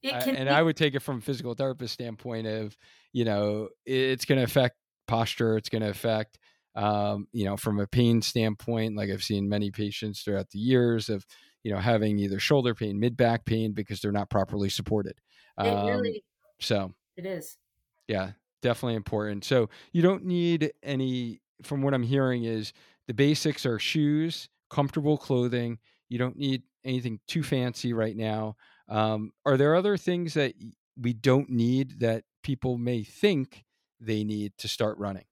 [0.03, 2.77] it I, and be- I would take it from a physical therapist standpoint of,
[3.13, 4.77] you know, it's going to affect
[5.09, 5.57] posture.
[5.57, 6.39] It's going to affect
[6.75, 11.09] um, you know, from a pain standpoint, like I've seen many patients throughout the years
[11.09, 11.27] of,
[11.63, 15.15] you know, having either shoulder pain, mid back pain because they're not properly supported.
[15.59, 16.25] Um, really,
[16.61, 17.57] so it is.
[18.09, 19.45] Yeah, definitely important.
[19.45, 22.73] So you don't need any, from what I'm hearing, is
[23.07, 25.79] the basics are shoes, comfortable clothing.
[26.09, 28.57] You don't need anything too fancy right now.
[28.89, 30.55] Um, are there other things that
[30.97, 33.65] we don't need that people may think
[34.01, 35.25] they need to start running?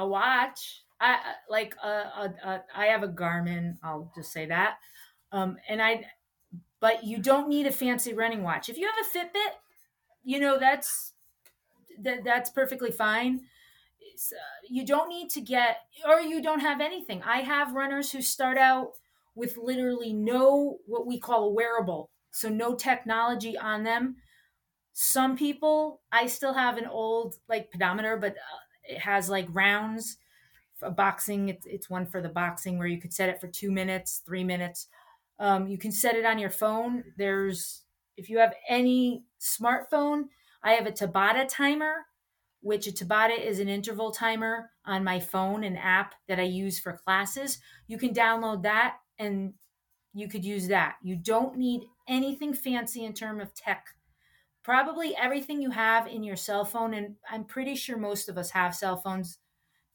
[0.00, 0.84] a watch.
[1.00, 1.16] I
[1.48, 3.76] like I have a Garmin.
[3.82, 4.78] I'll just say that.
[5.32, 6.06] Um, and I,
[6.80, 8.68] but you don't need a fancy running watch.
[8.68, 9.54] If you have a Fitbit,
[10.24, 11.12] you know that's
[12.00, 13.42] that that's perfectly fine.
[14.32, 14.36] Uh,
[14.68, 17.22] you don't need to get, or you don't have anything.
[17.22, 18.92] I have runners who start out
[19.34, 24.16] with literally no what we call a wearable, so no technology on them.
[24.92, 30.18] Some people, I still have an old like pedometer, but uh, it has like rounds
[30.78, 33.70] for boxing it's, it's one for the boxing where you could set it for two
[33.70, 34.88] minutes three minutes
[35.40, 37.02] um, you can set it on your phone.
[37.16, 37.82] There's
[38.16, 40.24] if you have any smartphone
[40.62, 42.04] i have a tabata timer
[42.60, 46.78] which a tabata is an interval timer on my phone an app that i use
[46.78, 47.58] for classes.
[47.86, 49.54] You can download that and
[50.12, 50.96] you could use that.
[51.02, 53.86] You don't need anything fancy in terms of tech.
[54.62, 58.50] Probably everything you have in your cell phone and i'm pretty sure most of us
[58.50, 59.38] have cell phones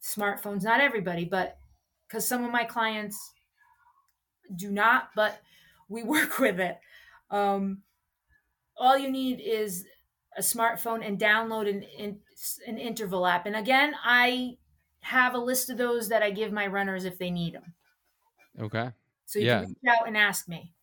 [0.01, 1.57] smartphones not everybody but
[2.07, 3.34] because some of my clients
[4.55, 5.41] do not but
[5.89, 6.79] we work with it
[7.31, 7.81] um,
[8.77, 9.85] all you need is
[10.37, 12.19] a smartphone and download an,
[12.67, 14.57] an interval app and again i
[14.99, 17.73] have a list of those that i give my runners if they need them
[18.59, 18.89] okay
[19.25, 19.61] so you yeah.
[19.61, 20.73] can reach out and ask me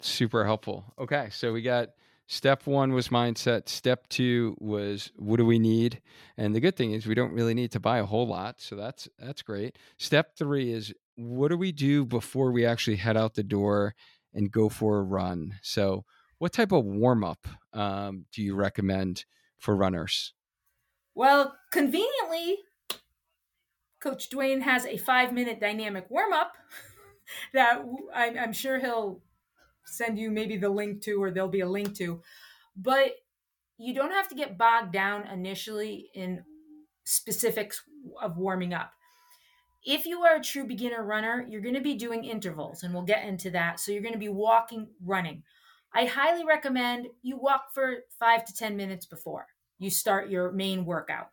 [0.00, 0.84] Super helpful.
[0.98, 1.90] Okay, so we got
[2.26, 3.68] step one was mindset.
[3.68, 6.02] Step two was what do we need?
[6.36, 8.76] And the good thing is we don't really need to buy a whole lot, so
[8.76, 9.78] that's that's great.
[9.96, 13.94] Step three is what do we do before we actually head out the door
[14.32, 15.54] and go for a run?
[15.62, 16.04] So,
[16.38, 19.24] what type of warm up um, do you recommend
[19.58, 20.34] for runners?
[21.14, 22.58] Well, conveniently,
[24.00, 26.52] Coach Duane has a five minute dynamic warm up
[27.54, 27.82] that
[28.14, 29.22] I'm, I'm sure he'll
[29.86, 32.20] send you maybe the link to, or there'll be a link to.
[32.76, 33.12] But
[33.78, 36.44] you don't have to get bogged down initially in
[37.04, 37.82] specifics
[38.20, 38.92] of warming up.
[39.86, 43.04] If you are a true beginner runner, you're going to be doing intervals, and we'll
[43.04, 43.78] get into that.
[43.78, 45.44] So you're going to be walking, running.
[45.94, 49.46] I highly recommend you walk for five to 10 minutes before
[49.78, 51.28] you start your main workout.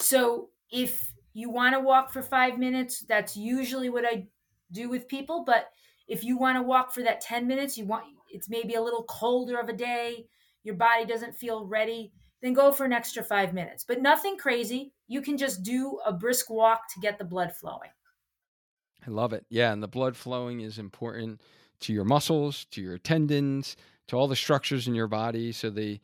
[0.00, 4.28] So if you want to walk for five minutes, that's usually what I
[4.72, 5.44] do with people.
[5.44, 5.66] But
[6.08, 9.04] if you want to walk for that 10 minutes, you want it's maybe a little
[9.04, 10.26] colder of a day,
[10.62, 13.84] your body doesn't feel ready, then go for an extra five minutes.
[13.86, 14.92] But nothing crazy.
[15.10, 17.90] You can just do a brisk walk to get the blood flowing.
[19.04, 19.44] I love it.
[19.50, 19.72] Yeah.
[19.72, 21.40] And the blood flowing is important
[21.80, 25.50] to your muscles, to your tendons, to all the structures in your body.
[25.50, 26.00] So they,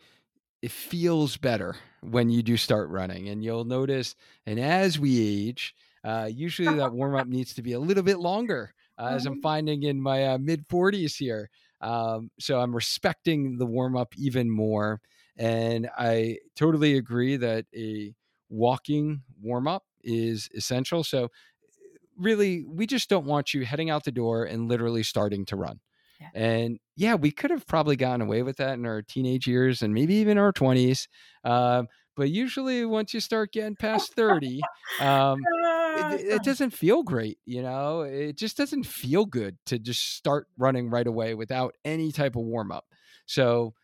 [0.61, 3.29] it feels better when you do start running.
[3.29, 7.75] And you'll notice, and as we age, uh, usually that warm up needs to be
[7.75, 9.41] a little bit longer, uh, as I'm mm-hmm.
[9.41, 11.49] finding in my uh, mid 40s here.
[11.81, 15.01] Um, so I'm respecting the warm up even more.
[15.37, 18.13] And I totally agree that a
[18.49, 21.05] walking warm up is essential.
[21.05, 21.31] So,
[22.17, 25.81] really, we just don't want you heading out the door and literally starting to run.
[26.21, 26.29] Yeah.
[26.35, 29.93] And yeah, we could have probably gotten away with that in our teenage years and
[29.93, 31.09] maybe even our 20s.
[31.45, 31.85] Uh,
[32.17, 34.63] but usually, once you start getting past 30,
[35.01, 35.39] um,
[36.15, 37.39] it, it, doesn't feel great.
[37.45, 42.13] You know, it just doesn't feel good to just start running right away without any
[42.13, 42.87] type of warm up.
[43.27, 43.75] So,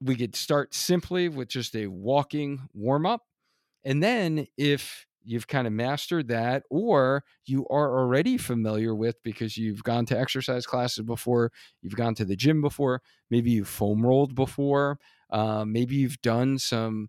[0.00, 3.22] we could start simply with just a walking warm up.
[3.84, 9.56] And then if you've kind of mastered that or you are already familiar with because
[9.56, 11.52] you've gone to exercise classes before
[11.82, 14.98] you've gone to the gym before maybe you've foam rolled before
[15.30, 17.08] um, maybe you've done some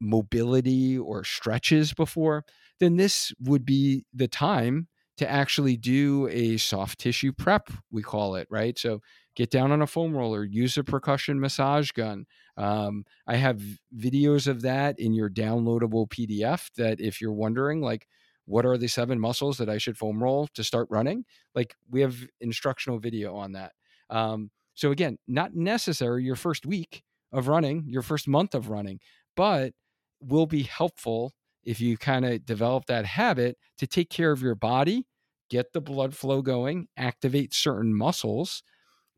[0.00, 2.44] mobility or stretches before
[2.80, 8.34] then this would be the time to actually do a soft tissue prep we call
[8.34, 8.78] it right?
[8.78, 9.00] So
[9.36, 12.26] get down on a foam roller, use a percussion massage gun.
[12.56, 13.60] Um, I have
[13.96, 18.06] videos of that in your downloadable PDF that if you're wondering, like,
[18.46, 21.24] what are the seven muscles that I should foam roll to start running?
[21.54, 23.72] Like, we have instructional video on that.
[24.10, 29.00] Um, so, again, not necessary your first week of running, your first month of running,
[29.34, 29.72] but
[30.20, 31.32] will be helpful
[31.64, 35.06] if you kind of develop that habit to take care of your body,
[35.48, 38.62] get the blood flow going, activate certain muscles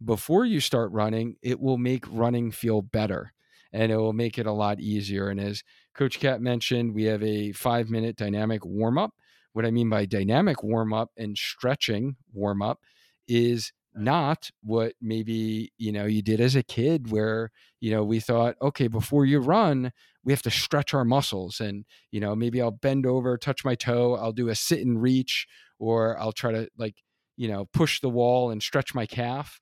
[0.04, 3.32] before you start running, it will make running feel better
[3.72, 5.28] and it will make it a lot easier.
[5.28, 5.62] And as
[5.94, 9.12] Coach Cat mentioned, we have a five minute dynamic warm up.
[9.52, 12.80] What I mean by dynamic warm up and stretching warm up
[13.26, 18.20] is not what maybe you know you did as a kid where you know we
[18.20, 19.90] thought okay before you run
[20.22, 23.74] we have to stretch our muscles and you know maybe i'll bend over touch my
[23.74, 25.46] toe i'll do a sit and reach
[25.78, 26.96] or i'll try to like
[27.38, 29.58] you know push the wall and stretch my calf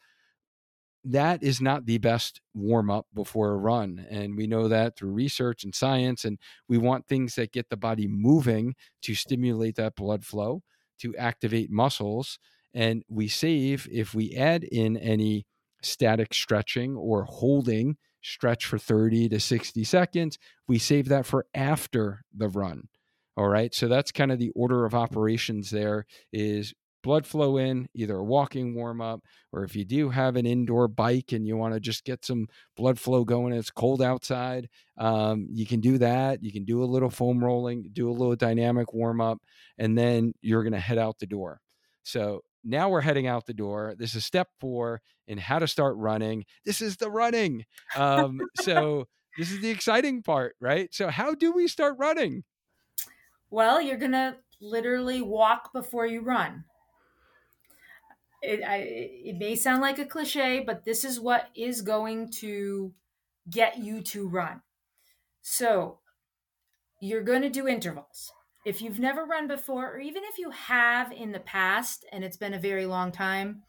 [1.04, 4.06] that is not the best warm up before a run.
[4.10, 6.24] And we know that through research and science.
[6.24, 6.38] And
[6.68, 10.62] we want things that get the body moving to stimulate that blood flow,
[11.00, 12.38] to activate muscles.
[12.72, 15.46] And we save if we add in any
[15.82, 22.24] static stretching or holding stretch for 30 to 60 seconds, we save that for after
[22.34, 22.88] the run.
[23.36, 23.74] All right.
[23.74, 26.72] So that's kind of the order of operations there is
[27.04, 29.20] blood flow in, either a walking warm up,
[29.52, 32.48] or if you do have an indoor bike and you want to just get some
[32.76, 36.42] blood flow going, it's cold outside, um, you can do that.
[36.42, 39.38] You can do a little foam rolling, do a little dynamic warm up,
[39.78, 41.60] and then you're going to head out the door.
[42.04, 43.94] So now we're heading out the door.
[43.98, 46.46] This is step four in how to start running.
[46.64, 47.66] This is the running.
[47.94, 49.04] Um, so
[49.36, 50.88] this is the exciting part, right?
[50.92, 52.44] So, how do we start running?
[53.50, 56.64] Well, you're going to literally walk before you run
[58.44, 62.92] it, I, it may sound like a cliche, but this is what is going to
[63.50, 64.60] get you to run.
[65.42, 66.00] So
[67.00, 68.32] you're going to do intervals.
[68.64, 72.38] If you've never run before, or even if you have in the past and it's
[72.38, 73.62] been a very long time,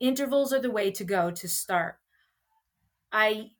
[0.00, 1.96] intervals are the way to go to start.
[3.12, 3.50] I,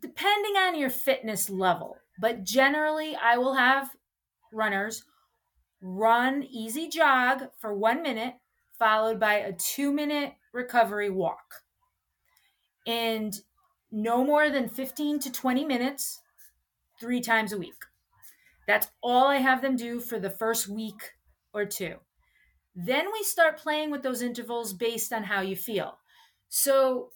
[0.00, 3.90] depending on your fitness level, but generally, I will have
[4.52, 5.04] runners
[5.82, 8.34] run easy jog for one minute
[8.82, 11.62] followed by a two minute recovery walk.
[12.86, 13.40] and
[13.92, 16.20] no more than 15 to 20 minutes
[17.00, 17.84] three times a week.
[18.66, 21.12] That's all I have them do for the first week
[21.52, 21.96] or two.
[22.74, 25.98] Then we start playing with those intervals based on how you feel.
[26.48, 27.10] So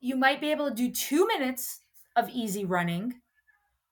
[0.00, 1.82] you might be able to do two minutes
[2.16, 3.20] of easy running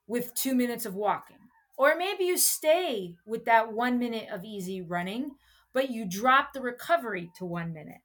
[0.07, 1.39] with two minutes of walking.
[1.79, 5.33] Or maybe you stay with that one minute of easy running,
[5.77, 8.01] but you drop the recovery to one minute.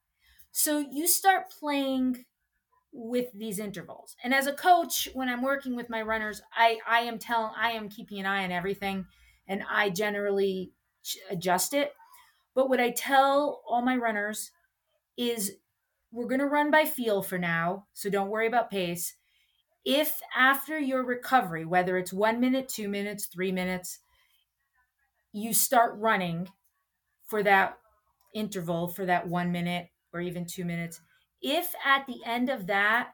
[0.51, 2.25] So you start playing
[2.91, 4.17] with these intervals.
[4.25, 7.71] And as a coach, when I'm working with my runners, I, I am telling, I
[7.71, 9.05] am keeping an eye on everything
[9.47, 10.73] and I generally
[11.29, 11.93] adjust it.
[12.53, 14.51] But what I tell all my runners
[15.15, 15.53] is
[16.11, 17.85] we're going to run by feel for now.
[17.93, 19.15] So don't worry about pace.
[19.85, 23.99] If after your recovery, whether it's one minute, two minutes, three minutes,
[25.31, 26.49] you start running
[27.31, 27.79] for that
[28.35, 31.01] interval, for that one minute or even two minutes,
[31.41, 33.13] if at the end of that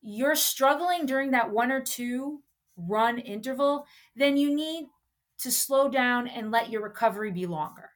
[0.00, 2.40] you're struggling during that one or two
[2.76, 4.86] run interval, then you need
[5.40, 7.90] to slow down and let your recovery be longer.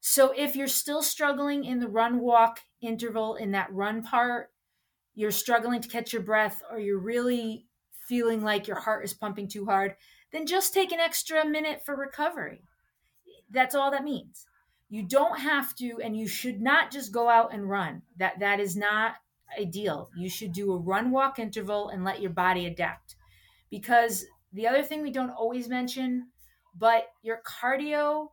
[0.00, 4.50] So if you're still struggling in the run walk interval in that run part,
[5.14, 7.66] you're struggling to catch your breath, or you're really
[8.08, 9.94] feeling like your heart is pumping too hard,
[10.32, 12.62] then just take an extra minute for recovery.
[13.50, 14.46] That's all that means.
[14.88, 18.02] You don't have to and you should not just go out and run.
[18.16, 19.16] That that is not
[19.58, 20.10] ideal.
[20.16, 23.16] You should do a run walk interval and let your body adapt.
[23.70, 26.28] Because the other thing we don't always mention
[26.76, 28.28] but your cardio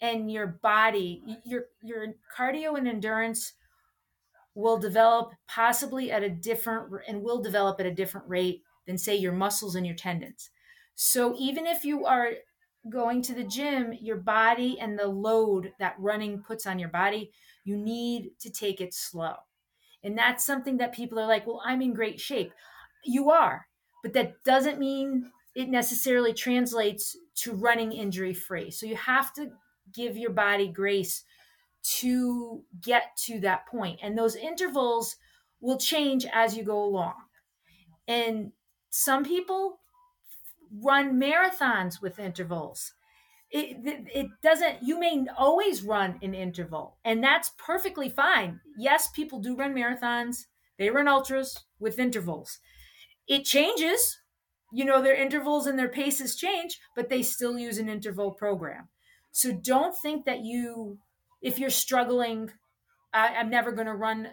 [0.00, 2.06] and your body your your
[2.36, 3.54] cardio and endurance
[4.54, 9.16] will develop possibly at a different and will develop at a different rate than say
[9.16, 10.50] your muscles and your tendons.
[10.94, 12.30] So even if you are
[12.88, 17.32] going to the gym, your body and the load that running puts on your body,
[17.64, 19.34] you need to take it slow.
[20.02, 22.52] And that's something that people are like, well, I'm in great shape.
[23.04, 23.66] You are,
[24.02, 28.70] but that doesn't mean it necessarily translates to running injury free.
[28.70, 29.50] So you have to
[29.92, 31.24] give your body grace
[31.84, 34.00] to get to that point.
[34.02, 35.16] And those intervals
[35.60, 37.14] will change as you go along.
[38.06, 38.52] And
[38.90, 39.78] some people
[40.82, 42.92] run marathons with intervals.
[43.50, 43.76] It,
[44.12, 48.60] it, doesn't, you may always run an interval, and that's perfectly fine.
[48.76, 50.46] Yes, people do run marathons,
[50.76, 52.58] they run ultras with intervals.
[53.28, 54.18] It changes,
[54.72, 58.88] you know, their intervals and their paces change, but they still use an interval program.
[59.30, 60.98] So don't think that you,
[61.40, 62.50] if you're struggling,
[63.12, 64.28] I, I'm never going to run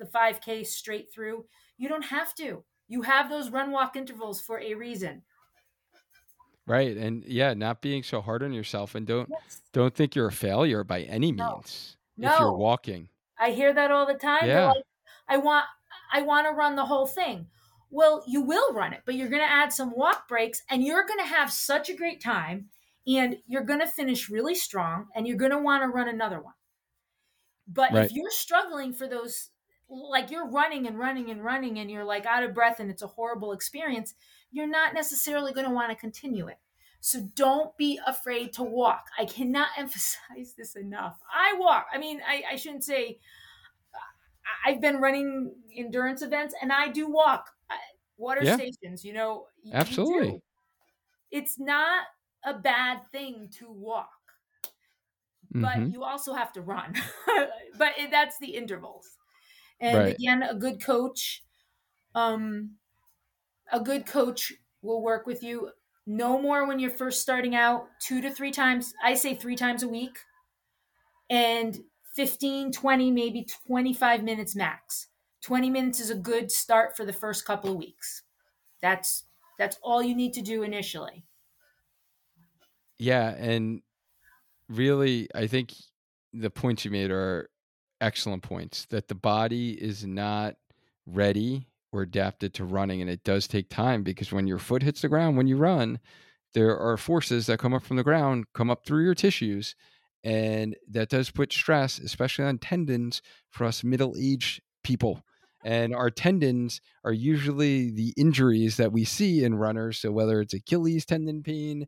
[0.00, 1.44] the 5K straight through.
[1.78, 2.64] You don't have to.
[2.88, 5.22] You have those run walk intervals for a reason.
[6.66, 6.96] Right.
[6.96, 9.60] And yeah, not being so hard on yourself and don't yes.
[9.72, 12.28] don't think you're a failure by any means no.
[12.28, 12.46] if no.
[12.46, 13.08] you're walking.
[13.38, 14.46] I hear that all the time.
[14.46, 14.68] Yeah.
[14.68, 14.84] Like,
[15.28, 15.66] I want
[16.12, 17.48] I want to run the whole thing.
[17.90, 21.06] Well, you will run it, but you're going to add some walk breaks and you're
[21.06, 22.70] going to have such a great time
[23.06, 26.40] and you're going to finish really strong and you're going to want to run another
[26.40, 26.54] one.
[27.68, 28.04] But right.
[28.04, 29.50] if you're struggling for those
[29.88, 33.02] like you're running and running and running and you're like out of breath and it's
[33.02, 34.14] a horrible experience,
[34.54, 36.58] you're not necessarily going to want to continue it.
[37.00, 39.06] So don't be afraid to walk.
[39.18, 41.18] I cannot emphasize this enough.
[41.32, 41.86] I walk.
[41.92, 43.18] I mean, I, I shouldn't say
[44.64, 47.74] I've been running endurance events and I do walk uh,
[48.16, 48.56] water yeah.
[48.56, 49.46] stations, you know.
[49.72, 50.40] Absolutely.
[51.32, 52.04] It's not
[52.44, 54.08] a bad thing to walk,
[55.50, 55.90] but mm-hmm.
[55.90, 56.94] you also have to run.
[57.76, 59.16] but that's the intervals.
[59.80, 60.14] And right.
[60.14, 61.42] again, a good coach,
[62.14, 62.76] um,
[63.72, 64.52] a good coach
[64.82, 65.70] will work with you
[66.06, 68.94] no more when you're first starting out, two to three times.
[69.02, 70.18] I say three times a week,
[71.30, 71.78] and
[72.14, 75.08] 15, 20, maybe 25 minutes max.
[75.42, 78.22] 20 minutes is a good start for the first couple of weeks.
[78.80, 79.24] That's
[79.58, 81.24] that's all you need to do initially.
[82.98, 83.82] Yeah, and
[84.68, 85.72] really I think
[86.32, 87.48] the points you made are
[88.00, 90.56] excellent points that the body is not
[91.06, 95.02] ready or adapted to running and it does take time because when your foot hits
[95.02, 95.98] the ground when you run
[96.52, 99.76] there are forces that come up from the ground come up through your tissues
[100.24, 105.22] and that does put stress especially on tendons for us middle-aged people.
[105.64, 109.98] And our tendons are usually the injuries that we see in runners.
[109.98, 111.86] So whether it's achilles tendon pain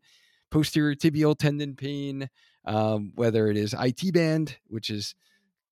[0.51, 2.31] posterior tibial tendon pain
[2.65, 5.15] um, whether it is IT band which is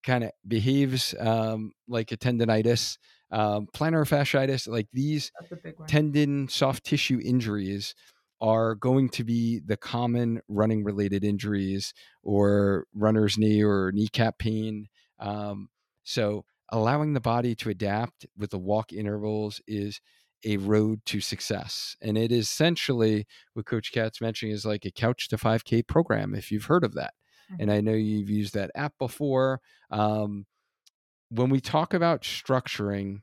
[0.05, 2.99] kind of behaves um, like a tendonitis,
[3.31, 5.33] um, plantar fasciitis, like these
[5.87, 7.95] tendon soft tissue injuries
[8.41, 14.89] are going to be the common running related injuries or runner's knee or kneecap pain.
[15.19, 15.69] Um,
[16.03, 20.01] so allowing the body to adapt with the walk intervals is
[20.45, 21.97] a road to success.
[22.03, 26.35] And it is essentially what Coach Cat's mentioning is like a couch to 5K program,
[26.35, 27.15] if you've heard of that.
[27.51, 27.63] Mm-hmm.
[27.63, 29.61] And I know you've used that app before.
[29.91, 30.47] Um,
[31.31, 33.23] when we talk about structuring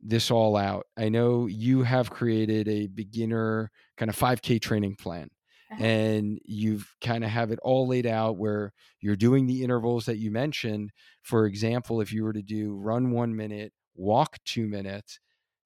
[0.00, 5.28] this all out, I know you have created a beginner kind of 5K training plan.
[5.70, 5.84] Uh-huh.
[5.84, 10.18] And you've kind of have it all laid out where you're doing the intervals that
[10.18, 10.90] you mentioned.
[11.22, 15.18] For example, if you were to do run one minute, walk two minutes,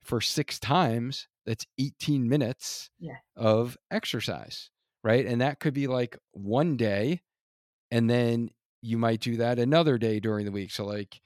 [0.06, 3.16] for six times, that's 18 minutes yeah.
[3.36, 4.70] of exercise,
[5.02, 5.26] right?
[5.26, 7.22] And that could be like one day,
[7.90, 8.50] and then
[8.82, 10.70] you might do that another day during the week.
[10.70, 11.20] So, like,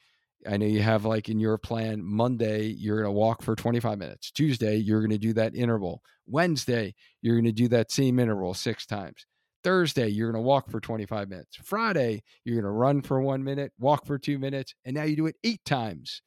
[0.49, 3.99] I know you have like in your plan, Monday, you're going to walk for 25
[3.99, 4.31] minutes.
[4.31, 6.03] Tuesday, you're going to do that interval.
[6.27, 9.27] Wednesday, you're going to do that same interval six times.
[9.63, 11.59] Thursday, you're going to walk for 25 minutes.
[11.63, 15.17] Friday, you're going to run for one minute, walk for two minutes, and now you
[15.17, 16.23] do it eight times.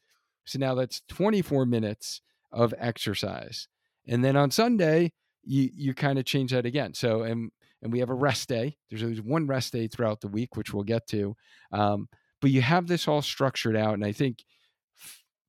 [0.46, 3.68] So now that's 24 minutes of exercise.
[4.08, 5.14] And then on Sunday,
[5.46, 6.94] you you kind of change that again.
[6.94, 7.52] So and
[7.82, 8.78] and we have a rest day.
[8.90, 11.36] There's always one rest day throughout the week, which we'll get to.
[11.72, 12.08] Um,
[12.44, 14.44] but you have this all structured out, and I think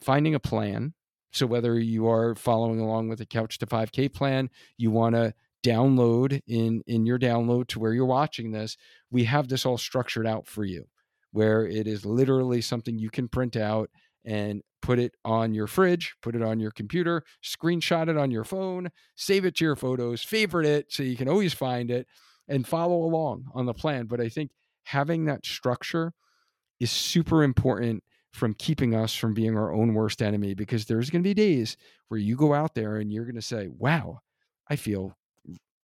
[0.01, 0.95] finding a plan.
[1.33, 5.35] So whether you are following along with the Couch to 5K plan, you want to
[5.65, 8.77] download in in your download to where you're watching this,
[9.11, 10.85] we have this all structured out for you,
[11.33, 13.91] where it is literally something you can print out
[14.25, 18.45] and put it on your fridge, put it on your computer, screenshot it on your
[18.45, 22.07] phone, save it to your photos, favorite it so you can always find it
[22.47, 24.07] and follow along on the plan.
[24.07, 24.53] But I think
[24.85, 26.13] having that structure
[26.81, 28.03] is super important
[28.33, 31.77] from keeping us from being our own worst enemy because there's going to be days
[32.09, 34.21] where you go out there and you're going to say, wow,
[34.69, 35.17] I feel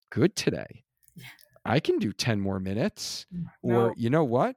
[0.10, 0.84] good today.
[1.64, 3.28] I can do 10 more minutes.
[3.34, 3.76] Mm, no.
[3.76, 4.56] Or, you know what?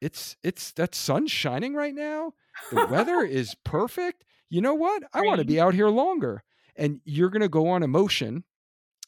[0.00, 2.32] It's, it's that sun's shining right now
[2.70, 4.24] the weather is perfect.
[4.50, 5.02] You know what?
[5.12, 6.42] I want to be out here longer.
[6.76, 8.44] And you're going to go on emotion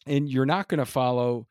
[0.06, 1.46] and you're not going to follow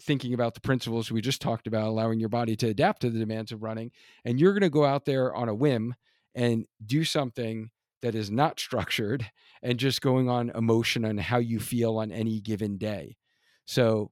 [0.00, 3.18] thinking about the principles we just talked about, allowing your body to adapt to the
[3.18, 3.90] demands of running.
[4.24, 5.94] And you're going to go out there on a whim
[6.34, 7.70] and do something
[8.02, 9.30] that is not structured
[9.62, 13.16] and just going on emotion on how you feel on any given day.
[13.64, 14.10] So,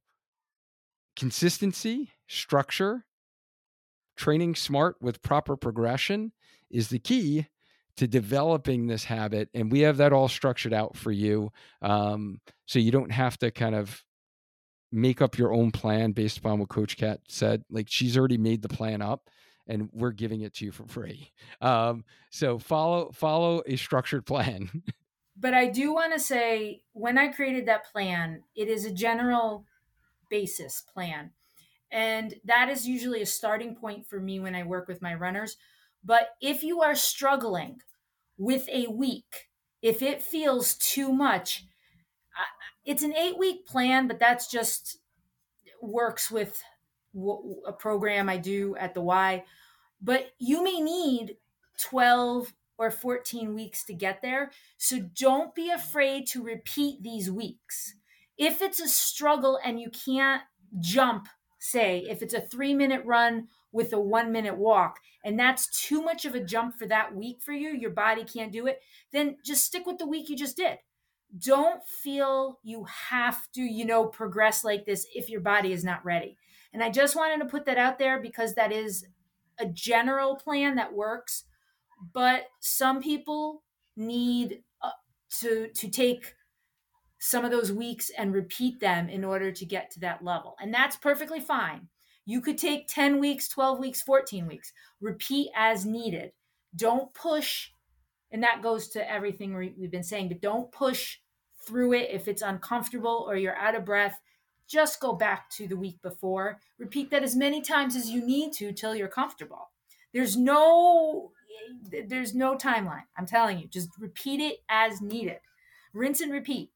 [1.16, 3.05] consistency, structure,
[4.16, 6.32] training smart with proper progression
[6.70, 7.47] is the key
[7.97, 12.78] to developing this habit and we have that all structured out for you um, so
[12.78, 14.05] you don't have to kind of
[14.95, 18.62] make up your own plan based upon what coach Cat said like she's already made
[18.62, 19.28] the plan up
[19.66, 21.32] and we're giving it to you for free.
[21.61, 24.70] Um, so follow follow a structured plan.
[25.36, 29.66] But i do want to say when i created that plan it is a general
[30.30, 31.32] basis plan.
[31.90, 35.57] And that is usually a starting point for me when i work with my runners.
[36.05, 37.80] But if you are struggling
[38.38, 39.49] with a week,
[39.82, 41.64] if it feels too much,
[42.85, 44.99] it's an eight week plan, but that's just
[45.80, 46.62] works with
[47.66, 49.45] a program I do at the Y.
[50.01, 51.37] But you may need
[51.80, 54.51] 12 or 14 weeks to get there.
[54.76, 57.95] So don't be afraid to repeat these weeks.
[58.37, 60.43] If it's a struggle and you can't
[60.80, 61.28] jump,
[61.59, 66.03] say, if it's a three minute run with a one minute walk and that's too
[66.03, 68.80] much of a jump for that week for you, your body can't do it,
[69.12, 70.78] then just stick with the week you just did.
[71.39, 76.05] Don't feel you have to, you know, progress like this if your body is not
[76.05, 76.37] ready.
[76.72, 79.07] And I just wanted to put that out there because that is
[79.59, 81.45] a general plan that works,
[82.12, 83.62] but some people
[83.97, 84.91] need uh,
[85.41, 86.35] to to take
[87.18, 90.57] some of those weeks and repeat them in order to get to that level.
[90.61, 91.89] And that's perfectly fine.
[92.26, 94.72] You could take 10 weeks, 12 weeks, 14 weeks.
[95.01, 96.32] Repeat as needed.
[96.76, 97.70] Don't push.
[98.30, 101.18] And that goes to everything we've been saying, but don't push
[101.67, 104.21] through it if it's uncomfortable or you're out of breath.
[104.69, 106.59] Just go back to the week before.
[106.79, 109.71] Repeat that as many times as you need to till you're comfortable.
[110.12, 111.33] There's no
[112.09, 113.05] there's no timeline.
[113.17, 115.39] I'm telling you, just repeat it as needed.
[115.93, 116.71] Rinse and repeat.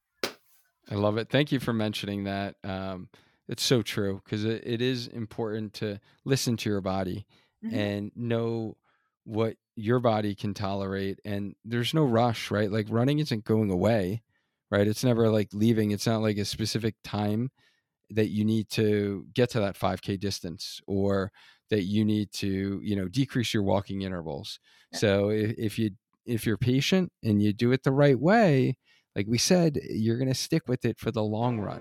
[0.91, 1.29] I love it.
[1.29, 2.57] Thank you for mentioning that.
[2.65, 3.09] Um,
[3.49, 7.27] it's so true because it, it is important to listen to your body
[7.65, 7.75] mm-hmm.
[7.75, 8.77] and know
[9.25, 11.21] what your body can tolerate.
[11.25, 12.71] And there's no rush, right?
[12.71, 14.23] Like running isn't going away,
[14.71, 14.87] right?
[14.87, 15.91] It's never like leaving.
[15.91, 17.51] It's not like a specific time
[18.11, 21.31] that you need to get to that 5K distance or
[21.71, 24.59] that you need to, you know, decrease your walking intervals.
[24.93, 24.99] Yeah.
[24.99, 25.91] So if, if you
[26.27, 28.77] if you're patient and you do it the right way,
[29.17, 31.81] like we said, you're going to stick with it for the long run.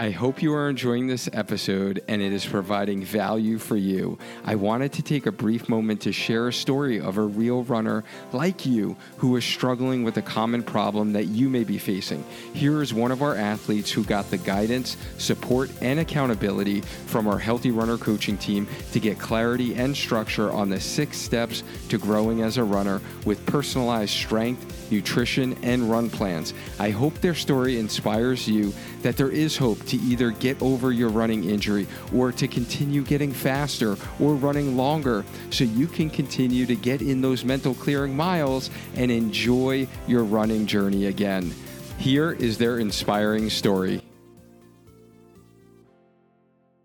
[0.00, 4.16] I hope you are enjoying this episode and it is providing value for you.
[4.44, 8.04] I wanted to take a brief moment to share a story of a real runner
[8.32, 12.24] like you who is struggling with a common problem that you may be facing.
[12.54, 17.38] Here is one of our athletes who got the guidance, support, and accountability from our
[17.40, 22.42] Healthy Runner coaching team to get clarity and structure on the six steps to growing
[22.42, 26.54] as a runner with personalized strength, nutrition, and run plans.
[26.78, 28.72] I hope their story inspires you
[29.02, 33.32] that there is hope to either get over your running injury or to continue getting
[33.32, 38.70] faster or running longer so you can continue to get in those mental clearing miles
[38.94, 41.52] and enjoy your running journey again.
[41.98, 44.02] Here is their inspiring story.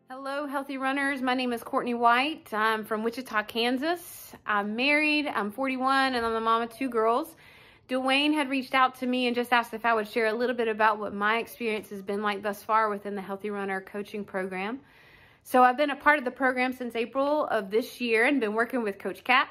[0.09, 1.21] Hello, healthy runners.
[1.21, 2.53] My name is Courtney White.
[2.53, 4.33] I'm from Wichita, Kansas.
[4.45, 7.35] I'm married, I'm 41, and I'm the mom of two girls.
[7.87, 10.55] Duane had reached out to me and just asked if I would share a little
[10.55, 14.23] bit about what my experience has been like thus far within the Healthy Runner coaching
[14.23, 14.79] program.
[15.43, 18.53] So I've been a part of the program since April of this year and been
[18.53, 19.49] working with Coach Cat,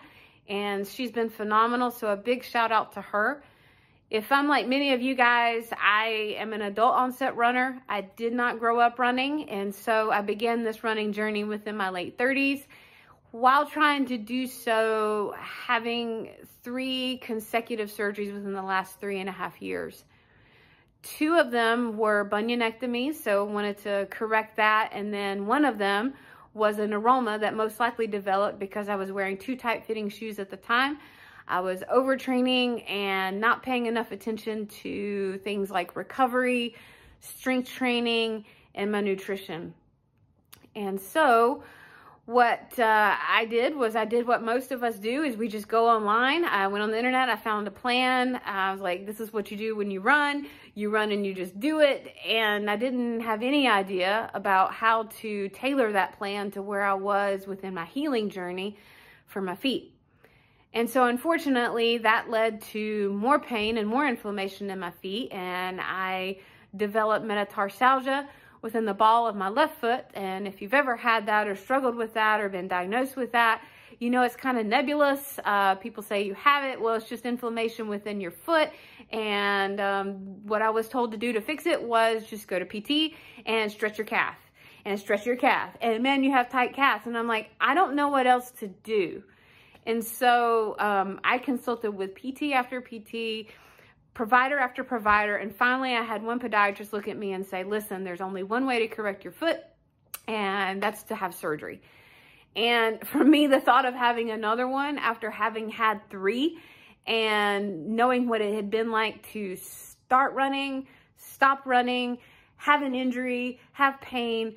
[0.48, 1.90] and she's been phenomenal.
[1.90, 3.42] So a big shout out to her.
[4.08, 7.82] If I'm like many of you guys, I am an adult onset runner.
[7.88, 11.90] I did not grow up running, and so I began this running journey within my
[11.90, 12.64] late 30s
[13.32, 16.30] while trying to do so, having
[16.62, 20.04] three consecutive surgeries within the last three and a half years.
[21.02, 24.90] Two of them were bunionectomies, so wanted to correct that.
[24.92, 26.14] And then one of them
[26.54, 30.38] was a neuroma that most likely developed because I was wearing too tight fitting shoes
[30.38, 30.98] at the time.
[31.48, 36.76] I was overtraining and not paying enough attention to things like recovery,
[37.20, 39.74] strength training, and my nutrition.
[40.76, 41.64] And so,
[42.26, 45.66] what uh, I did was I did what most of us do is we just
[45.66, 46.44] go online.
[46.44, 47.28] I went on the internet.
[47.28, 48.40] I found a plan.
[48.44, 50.46] I was like, this is what you do when you run.
[50.74, 52.14] You run and you just do it.
[52.26, 56.94] And I didn't have any idea about how to tailor that plan to where I
[56.94, 58.78] was within my healing journey
[59.26, 59.92] for my feet.
[60.72, 65.32] And so unfortunately that led to more pain and more inflammation in my feet.
[65.32, 66.38] And I
[66.76, 68.26] developed metatarsalgia,
[68.62, 70.04] within the ball of my left foot.
[70.14, 73.62] And if you've ever had that or struggled with that or been diagnosed with that,
[73.98, 75.38] you know it's kind of nebulous.
[75.44, 76.80] Uh, people say you have it.
[76.80, 78.70] Well, it's just inflammation within your foot.
[79.10, 80.14] And um,
[80.46, 83.70] what I was told to do to fix it was just go to PT and
[83.70, 84.36] stretch your calf
[84.84, 85.70] and stretch your calf.
[85.80, 87.06] And man, you have tight calves.
[87.06, 89.22] And I'm like, I don't know what else to do.
[89.86, 93.48] And so um, I consulted with PT after PT,
[94.14, 95.36] provider after provider.
[95.36, 98.66] And finally, I had one podiatrist look at me and say, listen, there's only one
[98.66, 99.60] way to correct your foot,
[100.28, 101.82] and that's to have surgery.
[102.54, 106.58] And for me, the thought of having another one after having had three
[107.06, 110.86] and knowing what it had been like to start running,
[111.16, 112.18] stop running,
[112.56, 114.54] have an injury, have pain,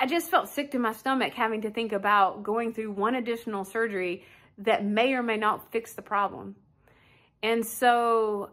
[0.00, 3.66] I just felt sick to my stomach having to think about going through one additional
[3.66, 4.24] surgery
[4.56, 6.56] that may or may not fix the problem.
[7.42, 8.48] And so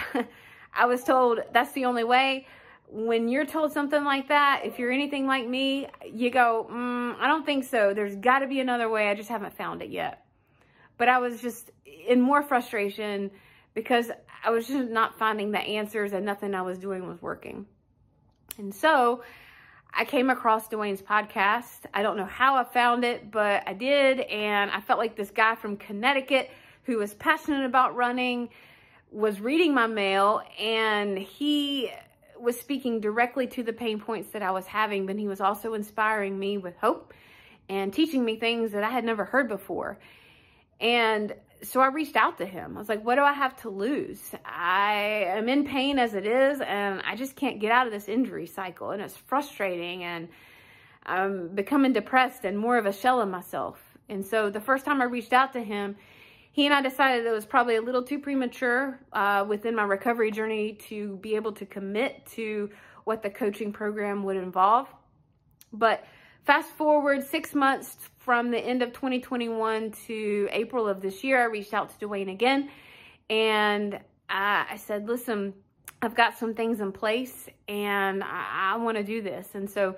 [0.74, 2.46] I was told that's the only way.
[2.88, 7.26] When you're told something like that, if you're anything like me, you go, mm, I
[7.26, 7.94] don't think so.
[7.94, 9.08] There's got to be another way.
[9.08, 10.26] I just haven't found it yet.
[10.98, 11.70] But I was just
[12.06, 13.30] in more frustration
[13.74, 14.10] because
[14.44, 17.66] I was just not finding the answers and nothing I was doing was working.
[18.58, 19.22] And so
[19.94, 21.86] I came across Duane's podcast.
[21.94, 24.20] I don't know how I found it, but I did.
[24.20, 26.50] And I felt like this guy from Connecticut
[26.84, 28.48] who was passionate about running
[29.12, 31.90] was reading my mail and he
[32.40, 35.74] was speaking directly to the pain points that I was having, but he was also
[35.74, 37.14] inspiring me with hope
[37.68, 39.98] and teaching me things that I had never heard before.
[40.80, 42.76] And so I reached out to him.
[42.76, 44.34] I was like, what do I have to lose?
[44.44, 48.08] I am in pain as it is, and I just can't get out of this
[48.08, 48.90] injury cycle.
[48.90, 50.28] And it's frustrating, and
[51.06, 53.80] I'm becoming depressed and more of a shell of myself.
[54.08, 55.96] And so the first time I reached out to him,
[56.52, 60.30] he and I decided it was probably a little too premature uh, within my recovery
[60.30, 62.70] journey to be able to commit to
[63.04, 64.86] what the coaching program would involve.
[65.72, 66.04] But
[66.44, 71.44] fast forward six months from the end of 2021 to April of this year, I
[71.44, 72.70] reached out to Duane again
[73.30, 73.98] and
[74.28, 75.54] I, I said, listen,
[76.02, 79.48] I've got some things in place and I, I want to do this.
[79.54, 79.96] And so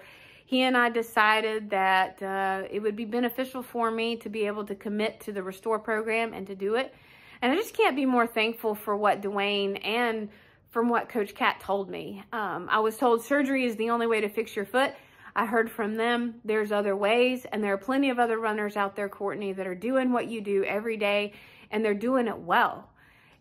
[0.54, 4.64] he and I decided that uh, it would be beneficial for me to be able
[4.66, 6.94] to commit to the Restore program and to do it.
[7.42, 10.28] And I just can't be more thankful for what Duane and
[10.70, 12.22] from what Coach Cat told me.
[12.32, 14.92] Um, I was told surgery is the only way to fix your foot.
[15.34, 18.94] I heard from them there's other ways, and there are plenty of other runners out
[18.94, 21.32] there, Courtney, that are doing what you do every day,
[21.72, 22.90] and they're doing it well.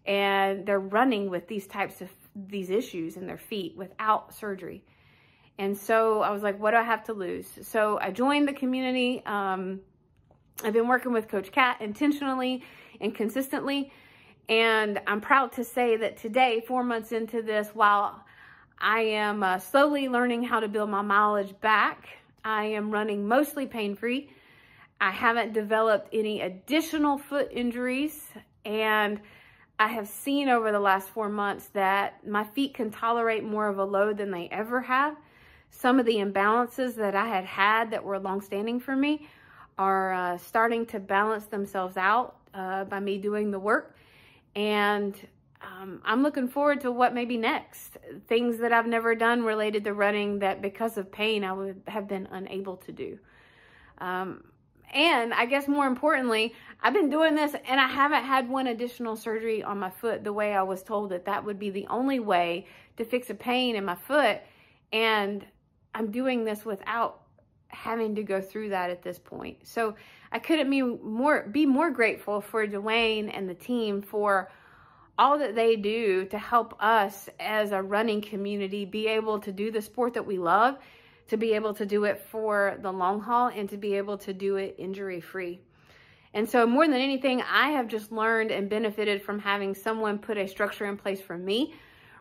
[0.07, 4.83] And they're running with these types of these issues in their feet without surgery.
[5.57, 7.47] And so I was like, what do I have to lose?
[7.61, 9.21] So I joined the community.
[9.25, 9.81] Um,
[10.63, 12.63] I've been working with Coach Cat intentionally
[12.99, 13.91] and consistently.
[14.49, 18.23] And I'm proud to say that today, four months into this, while
[18.79, 22.07] I am uh, slowly learning how to build my mileage back,
[22.43, 24.31] I am running mostly pain free.
[24.99, 28.21] I haven't developed any additional foot injuries.
[28.65, 29.21] And
[29.79, 33.77] I have seen over the last four months that my feet can tolerate more of
[33.77, 35.15] a load than they ever have.
[35.75, 39.27] Some of the imbalances that I had had that were longstanding for me
[39.77, 43.97] are uh, starting to balance themselves out uh, by me doing the work.
[44.55, 45.15] And
[45.61, 47.97] um, I'm looking forward to what may be next.
[48.27, 52.07] Things that I've never done related to running that because of pain I would have
[52.07, 53.17] been unable to do.
[53.97, 54.43] Um,
[54.93, 56.53] and I guess more importantly,
[56.83, 60.33] I've been doing this and I haven't had one additional surgery on my foot the
[60.33, 62.67] way I was told that that would be the only way
[62.97, 64.39] to fix a pain in my foot.
[64.91, 65.43] And
[65.93, 67.21] I'm doing this without
[67.67, 69.57] having to go through that at this point.
[69.67, 69.95] So
[70.31, 74.51] I couldn't be more be more grateful for Duane and the team for
[75.17, 79.71] all that they do to help us as a running community be able to do
[79.71, 80.77] the sport that we love,
[81.27, 84.33] to be able to do it for the long haul and to be able to
[84.33, 85.59] do it injury free.
[86.33, 90.37] And so more than anything, I have just learned and benefited from having someone put
[90.37, 91.75] a structure in place for me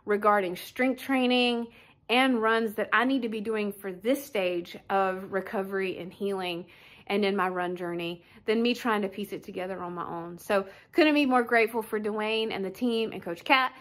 [0.04, 1.68] regarding strength training
[2.09, 6.66] and runs that I need to be doing for this stage of recovery and healing
[7.07, 10.38] and in my run journey than me trying to piece it together on my own.
[10.38, 13.72] So couldn't be more grateful for Duane and the team and Coach Cat.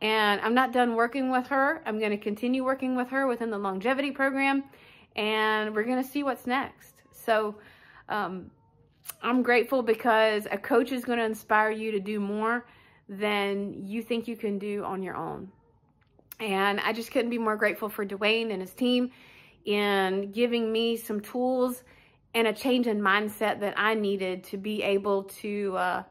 [0.00, 1.82] And I'm not done working with her.
[1.86, 4.64] I'm going to continue working with her within the longevity program,
[5.16, 6.94] and we're going to see what's next.
[7.12, 7.54] So
[8.08, 8.50] um,
[9.22, 12.66] I'm grateful because a coach is going to inspire you to do more
[13.08, 15.50] than you think you can do on your own.
[16.40, 19.10] And I just couldn't be more grateful for Duane and his team
[19.64, 21.82] in giving me some tools
[22.34, 26.02] and a change in mindset that I needed to be able to uh,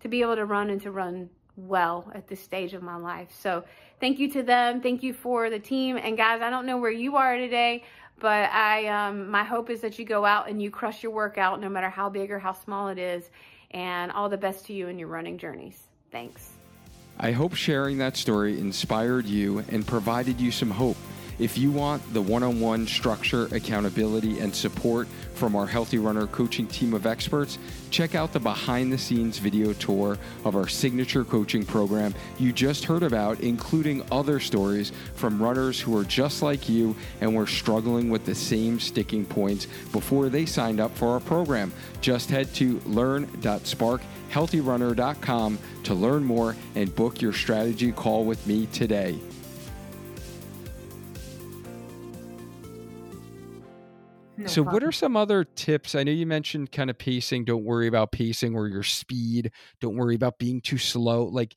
[0.00, 3.28] to be able to run and to run well at this stage of my life.
[3.32, 3.64] So
[4.00, 4.80] thank you to them.
[4.80, 5.96] Thank you for the team.
[5.96, 7.84] And guys, I don't know where you are today,
[8.18, 11.60] but I um, my hope is that you go out and you crush your workout,
[11.60, 13.30] no matter how big or how small it is.
[13.70, 15.88] And all the best to you in your running journeys.
[16.10, 16.61] Thanks.
[17.18, 20.96] I hope sharing that story inspired you and provided you some hope.
[21.38, 26.26] If you want the one on one structure, accountability, and support from our Healthy Runner
[26.26, 27.58] coaching team of experts,
[27.90, 32.84] check out the behind the scenes video tour of our signature coaching program you just
[32.84, 38.10] heard about, including other stories from runners who are just like you and were struggling
[38.10, 41.72] with the same sticking points before they signed up for our program.
[42.00, 49.18] Just head to learn.sparkhealthyrunner.com to learn more and book your strategy call with me today.
[54.42, 54.72] No so, problem.
[54.74, 55.94] what are some other tips?
[55.94, 57.44] I know you mentioned kind of pacing.
[57.44, 59.50] Don't worry about pacing or your speed.
[59.80, 61.24] Don't worry about being too slow.
[61.24, 61.56] Like,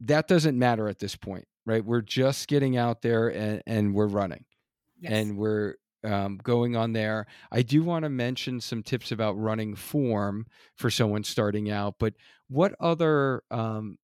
[0.00, 1.84] that doesn't matter at this point, right?
[1.84, 4.44] We're just getting out there and, and we're running
[5.00, 5.12] Yes.
[5.12, 5.74] and we're
[6.04, 7.26] um, going on there.
[7.50, 12.14] I do want to mention some tips about running form for someone starting out, but
[12.48, 13.98] what other um,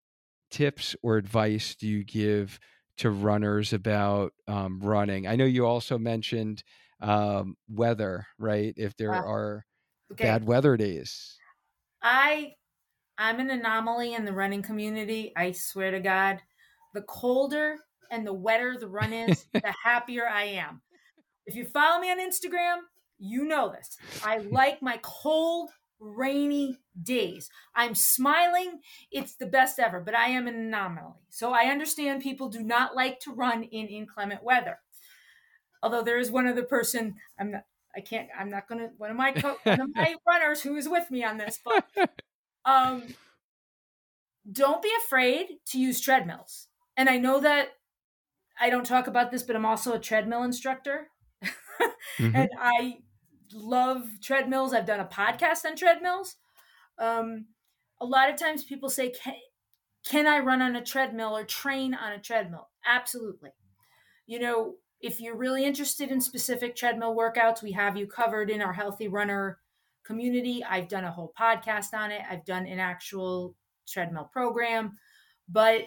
[0.51, 2.59] tips or advice do you give
[2.99, 5.27] to runners about um, running?
[5.27, 6.63] I know you also mentioned
[7.01, 8.75] um, weather, right?
[8.77, 9.65] If there Uh, are
[10.13, 10.23] okay.
[10.23, 11.41] bad weather days.
[12.03, 12.55] I
[13.19, 15.33] I'm an anomaly in the running community.
[15.37, 16.41] I swear to God,
[16.95, 17.77] the colder
[18.11, 20.83] and the wetter the run is, the happier I am.
[21.47, 22.79] If you follow me on Instagram,
[23.19, 23.97] you know this.
[24.23, 25.71] I like my cold,
[26.01, 27.51] rainy days.
[27.75, 28.81] I'm smiling.
[29.11, 31.15] It's the best ever, but I am an anomaly.
[31.31, 34.79] So I understand people do not like to run in inclement weather.
[35.83, 37.65] Although there is one other person, I'm not
[37.97, 40.77] I can't I'm not going to one of my co- one of my runners who
[40.77, 41.85] is with me on this, but
[42.65, 43.03] um
[44.51, 46.69] don't be afraid to use treadmills.
[46.97, 47.69] And i know that
[48.61, 51.09] i don't talk about this but i'm also a treadmill instructor.
[52.19, 52.35] Mhm.
[52.35, 52.99] and i
[53.55, 54.75] love treadmills.
[54.75, 56.37] I've done a podcast on treadmills.
[56.99, 57.47] Um,
[58.01, 59.35] a lot of times people say can,
[60.05, 62.69] can i run on a treadmill or train on a treadmill?
[62.87, 63.51] Absolutely.
[64.27, 68.61] You know if you're really interested in specific treadmill workouts we have you covered in
[68.61, 69.59] our healthy runner
[70.09, 70.65] community.
[70.65, 72.23] I've done a whole podcast on it.
[72.29, 73.55] I've done an actual
[73.87, 74.97] treadmill program.
[75.49, 75.83] But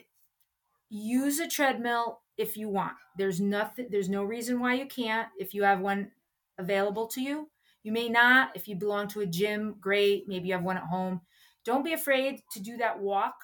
[0.90, 2.94] use a treadmill if you want.
[3.18, 5.28] There's nothing there's no reason why you can't.
[5.40, 6.12] If you have one
[6.58, 7.50] available to you
[7.84, 8.52] you may not.
[8.56, 10.28] If you belong to a gym great.
[10.28, 11.22] Maybe you have one at home.
[11.66, 13.36] Don't be afraid to do that walk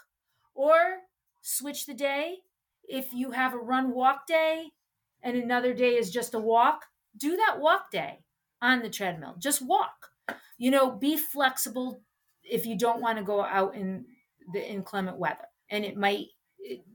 [0.54, 0.76] or
[1.42, 2.38] switch the day.
[2.88, 4.72] If you have a run walk day
[5.28, 6.86] and another day is just a walk,
[7.18, 8.24] do that walk day
[8.62, 9.36] on the treadmill.
[9.40, 10.12] Just walk.
[10.58, 12.04] You know, be flexible
[12.44, 14.08] if you don't want to go out in
[14.54, 15.48] the inclement weather.
[15.70, 16.28] And it might,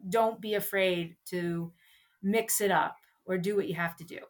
[0.09, 1.75] don't be afraid to
[2.23, 4.21] mix it up or do what you have to do.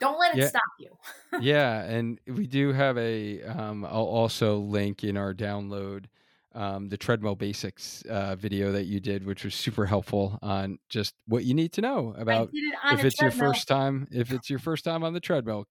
[0.00, 0.48] Don't let it Yeah.
[0.48, 0.96] stop you.
[1.36, 3.42] yeah, and we do have a.
[3.44, 6.06] Um, I'll also link in our download
[6.54, 11.14] um, the treadmill basics uh, video that you did, which was super helpful on just
[11.26, 14.08] what you need to know about it if it's your first time.
[14.10, 15.66] If it's your first time on the treadmill,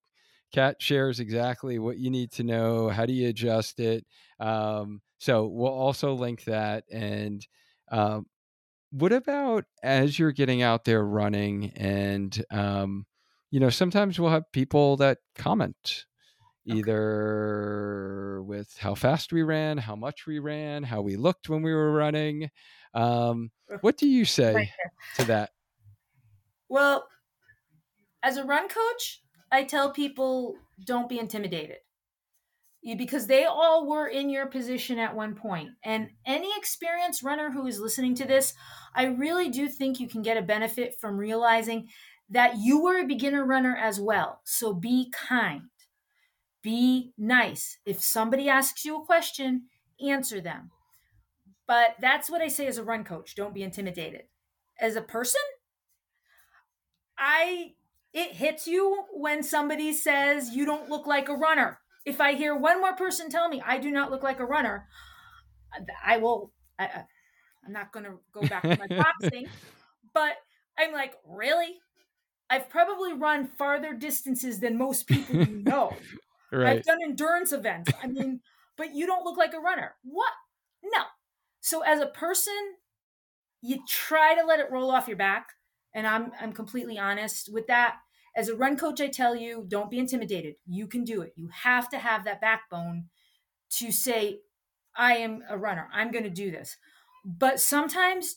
[0.51, 2.89] Cat shares exactly what you need to know.
[2.89, 4.05] How do you adjust it?
[4.39, 6.85] Um, so we'll also link that.
[6.91, 7.45] And
[7.91, 8.25] um,
[8.91, 13.05] what about as you're getting out there running and um,
[13.51, 16.05] you know sometimes we'll have people that comment
[16.69, 16.79] Okay.
[16.79, 21.73] either with how fast we ran how much we ran how we looked when we
[21.73, 22.49] were running
[22.93, 23.51] um,
[23.81, 24.69] what do you say Right
[25.15, 25.51] to that
[26.69, 27.07] Well,
[28.23, 30.55] as a run coach, I tell people
[30.85, 31.77] don't be intimidated.
[32.81, 35.71] You- Because they all were in your position at one point.
[35.83, 38.53] And any experienced runner who is listening to this,
[38.95, 41.89] I really do think you can get a benefit from realizing
[42.29, 44.41] that you were a beginner runner as well.
[44.45, 45.63] So be kind,
[46.61, 47.77] be nice.
[47.85, 49.63] If somebody asks you a question,
[50.05, 50.71] answer them.
[51.67, 54.23] But that's what I say as a run coach don't be intimidated.
[54.79, 55.41] As a person,
[57.17, 57.73] I
[58.13, 61.79] it hits you when somebody says you don't look like a runner.
[62.05, 64.87] If I hear one more person tell me I do not look like a runner,
[66.03, 66.51] I will.
[66.79, 67.03] I,
[67.65, 68.87] I'm not going to go back to my
[69.21, 69.47] boxing,
[70.13, 70.37] but
[70.77, 71.75] I'm like, really?
[72.49, 75.93] I've probably run farther distances than most people you know.
[76.51, 77.91] Right I've done endurance events.
[78.01, 78.41] I mean,
[78.77, 79.95] but you don't look like a runner.
[80.03, 80.33] What?
[80.83, 81.03] No.
[81.61, 82.53] So as a person,
[83.61, 85.47] you try to let it roll off your back.
[85.93, 87.95] And I'm I'm completely honest with that.
[88.35, 90.55] As a run coach, I tell you, don't be intimidated.
[90.67, 91.33] You can do it.
[91.35, 93.05] You have to have that backbone
[93.71, 94.41] to say,
[94.95, 95.89] I am a runner.
[95.91, 96.77] I'm going to do this.
[97.25, 98.35] But sometimes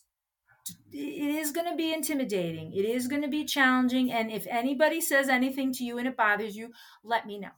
[0.92, 2.72] it is going to be intimidating.
[2.72, 4.12] It is going to be challenging.
[4.12, 6.70] And if anybody says anything to you and it bothers you,
[7.04, 7.50] let me know.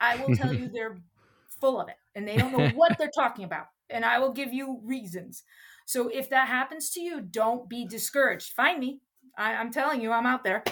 [0.00, 0.98] I will tell you they're
[1.60, 3.66] full of it and they don't know what they're talking about.
[3.88, 5.44] And I will give you reasons.
[5.86, 8.52] So if that happens to you, don't be discouraged.
[8.52, 9.00] Find me.
[9.38, 10.64] I, I'm telling you, I'm out there.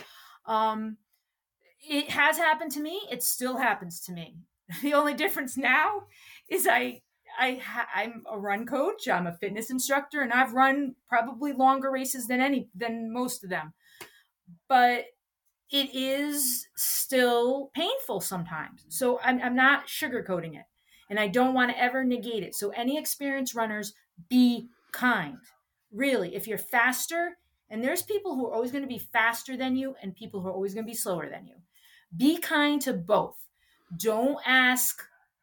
[0.46, 0.96] Um,
[1.88, 3.02] it has happened to me.
[3.10, 4.36] It still happens to me.
[4.82, 6.04] The only difference now
[6.48, 7.02] is I
[7.38, 7.60] I
[7.94, 9.06] I'm a run coach.
[9.08, 13.50] I'm a fitness instructor, and I've run probably longer races than any than most of
[13.50, 13.74] them.
[14.66, 15.04] But
[15.70, 18.84] it is still painful sometimes.
[18.88, 20.66] So I'm, I'm not sugarcoating it,
[21.08, 22.54] and I don't want to ever negate it.
[22.54, 23.94] So any experienced runners,
[24.28, 25.38] be kind.
[25.92, 27.38] Really, if you're faster,
[27.70, 30.48] and there's people who are always going to be faster than you, and people who
[30.48, 31.54] are always going to be slower than you.
[32.16, 33.36] Be kind to both.
[33.96, 35.02] Don't ask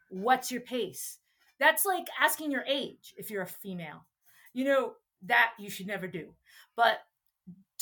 [0.09, 1.17] what's your pace.
[1.59, 4.05] That's like asking your age if you're a female.
[4.53, 4.93] You know,
[5.23, 6.33] that you should never do.
[6.75, 6.99] But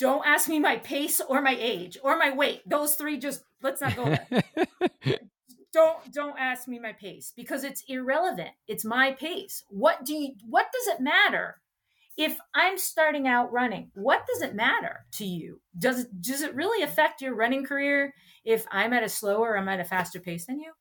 [0.00, 2.62] don't ask me my pace or my age or my weight.
[2.66, 4.42] Those three just let's not go there.
[5.74, 8.50] don't don't ask me my pace because it's irrelevant.
[8.66, 9.62] It's my pace.
[9.68, 11.60] What do you what does it matter?
[12.16, 15.60] If I'm starting out running, what does it matter to you?
[15.78, 19.58] Does it does it really affect your running career if I'm at a slower or
[19.58, 20.72] I'm at a faster pace than you?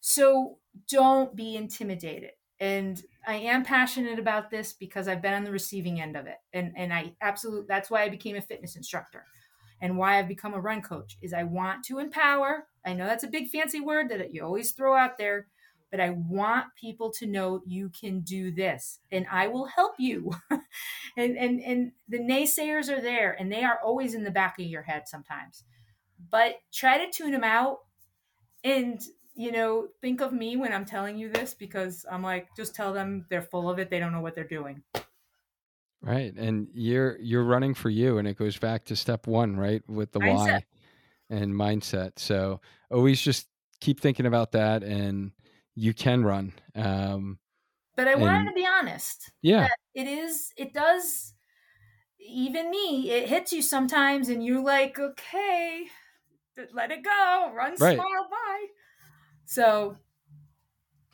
[0.00, 0.58] So
[0.90, 2.30] don't be intimidated.
[2.58, 6.38] And I am passionate about this because I've been on the receiving end of it.
[6.52, 9.24] And and I absolutely that's why I became a fitness instructor
[9.80, 12.66] and why I've become a run coach is I want to empower.
[12.84, 15.48] I know that's a big fancy word that you always throw out there,
[15.90, 20.32] but I want people to know you can do this and I will help you.
[21.16, 24.66] and and and the naysayers are there and they are always in the back of
[24.66, 25.64] your head sometimes.
[26.30, 27.80] But try to tune them out
[28.64, 29.00] and
[29.36, 32.92] you know, think of me when I'm telling you this because I'm like, just tell
[32.92, 33.90] them they're full of it.
[33.90, 34.82] They don't know what they're doing.
[36.02, 39.82] right and you're you're running for you and it goes back to step one right
[39.88, 40.60] with the Mindset.
[40.60, 40.64] why
[41.30, 42.60] and mindset so
[42.90, 43.48] always just
[43.80, 45.32] keep thinking about that and
[45.74, 47.38] you can run um
[47.96, 49.32] But I wanted to be honest.
[49.42, 51.34] yeah it is it does
[52.20, 55.88] even me it hits you sometimes and you're like okay
[56.72, 58.06] let it go run Right.
[58.06, 58.66] smile bye
[59.46, 59.96] so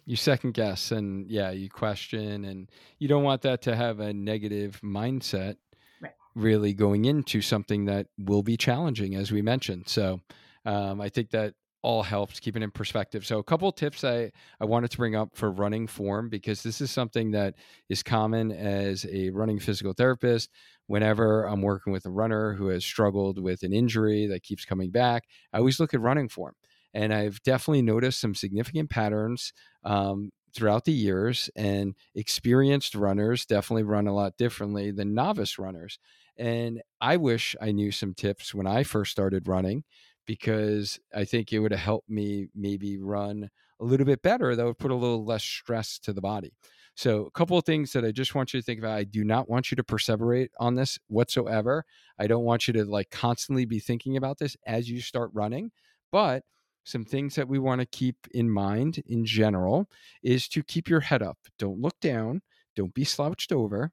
[0.05, 4.13] you second guess and yeah you question and you don't want that to have a
[4.13, 5.57] negative mindset
[6.01, 6.13] Right.
[6.35, 10.21] really going into something that will be challenging as we mentioned so
[10.65, 13.27] um, i think that all helps keep it in perspective.
[13.27, 14.31] So a couple tips I,
[14.61, 17.57] I wanted to bring up for running form because this is something that
[17.89, 20.51] is common as a running physical therapist.
[20.87, 24.91] Whenever I'm working with a runner who has struggled with an injury that keeps coming
[24.91, 26.55] back, I always look at running form.
[26.95, 29.53] And I've definitely noticed some significant patterns
[29.85, 31.51] um, throughout the years.
[31.57, 35.99] And experienced runners definitely run a lot differently than novice runners.
[36.37, 39.85] And I wish I knew some tips when I first started running
[40.27, 44.55] because I think it would have helped me maybe run a little bit better.
[44.55, 46.53] That would put a little less stress to the body.
[46.95, 48.99] So, a couple of things that I just want you to think about.
[48.99, 51.85] I do not want you to perseverate on this whatsoever.
[52.19, 55.71] I don't want you to like constantly be thinking about this as you start running.
[56.11, 56.45] But
[56.85, 59.89] some things that we want to keep in mind in general
[60.23, 61.39] is to keep your head up.
[61.59, 62.43] Don't look down.
[62.75, 63.93] Don't be slouched over.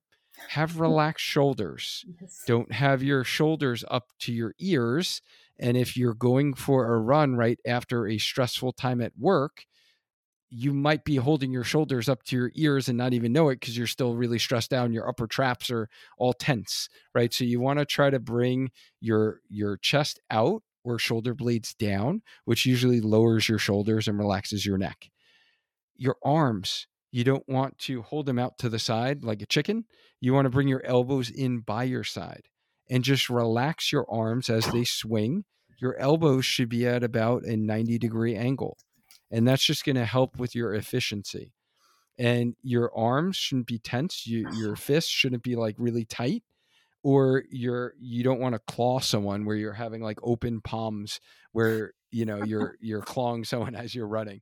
[0.49, 2.05] Have relaxed shoulders.
[2.21, 2.43] Yes.
[2.47, 5.21] Don't have your shoulders up to your ears.
[5.59, 9.65] And if you're going for a run right after a stressful time at work,
[10.49, 13.59] you might be holding your shoulders up to your ears and not even know it
[13.59, 15.87] because you're still really stressed down your upper traps are
[16.17, 20.99] all tense right so you want to try to bring your your chest out or
[20.99, 25.09] shoulder blades down which usually lowers your shoulders and relaxes your neck.
[25.95, 29.85] Your arms you don't want to hold them out to the side like a chicken.
[30.21, 32.43] You want to bring your elbows in by your side
[32.87, 35.45] and just relax your arms as they swing.
[35.79, 38.77] Your elbows should be at about a 90 degree angle
[39.31, 41.53] and that's just going to help with your efficiency.
[42.17, 44.27] And your arms shouldn't be tense.
[44.27, 46.43] You, your fists shouldn't be like really tight
[47.03, 51.19] or you're you don't want to claw someone where you're having like open palms
[51.51, 54.41] where you know you're you're clawing someone as you're running.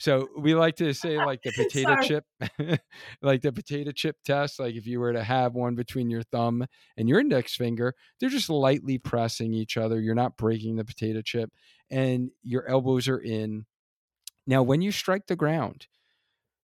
[0.00, 2.24] So we like to say like the potato chip
[3.20, 6.64] like the potato chip test like if you were to have one between your thumb
[6.96, 11.20] and your index finger they're just lightly pressing each other you're not breaking the potato
[11.20, 11.50] chip
[11.90, 13.66] and your elbows are in.
[14.46, 15.86] Now, when you strike the ground,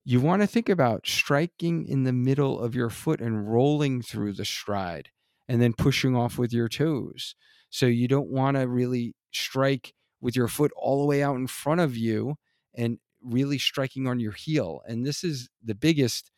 [0.05, 4.35] you want to think about striking in the middle of your foot and rolling through
[4.35, 5.11] the stride
[5.49, 7.35] and then pushing off with your toes.
[7.71, 11.47] So you don't want to really strike with your foot all the way out in
[11.47, 12.37] front of you
[12.75, 14.81] and really striking on your heel.
[14.87, 16.31] And this is the biggest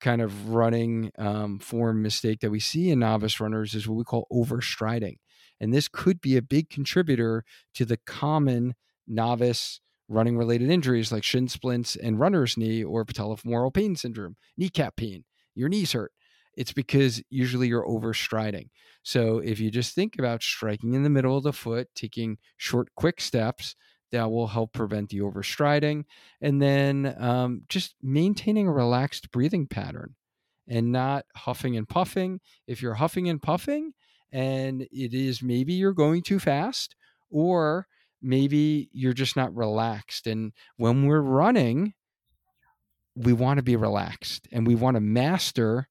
[0.00, 4.04] kind of running um, form mistake that we see in novice runners is what we
[4.04, 5.16] call overstriding.
[5.60, 7.44] And this could be a big contributor
[7.74, 8.74] to the common
[9.06, 14.96] novice running related injuries like shin splints and runner's knee or patellofemoral pain syndrome, kneecap
[14.96, 16.12] pain, your knees hurt.
[16.56, 18.70] It's because usually you're overstriding.
[19.02, 22.88] So if you just think about striking in the middle of the foot, taking short,
[22.96, 23.76] quick steps,
[24.12, 26.04] that will help prevent the overstriding.
[26.40, 30.14] And then um, just maintaining a relaxed breathing pattern
[30.68, 32.40] and not huffing and puffing.
[32.66, 33.92] If you're huffing and puffing
[34.32, 36.94] and it is maybe you're going too fast
[37.30, 37.86] or
[38.22, 40.26] maybe you're just not relaxed.
[40.26, 41.94] And when we're running,
[43.14, 45.88] we want to be relaxed and we want to master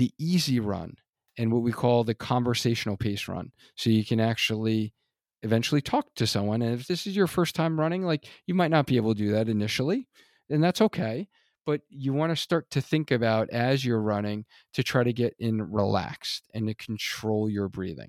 [0.00, 0.94] the easy run
[1.36, 3.52] and what we call the conversational pace run.
[3.76, 4.94] So you can actually
[5.42, 6.62] eventually talk to someone.
[6.62, 9.22] And if this is your first time running, like you might not be able to
[9.22, 10.08] do that initially,
[10.48, 11.28] and that's okay.
[11.66, 15.34] But you want to start to think about as you're running to try to get
[15.38, 18.08] in relaxed and to control your breathing.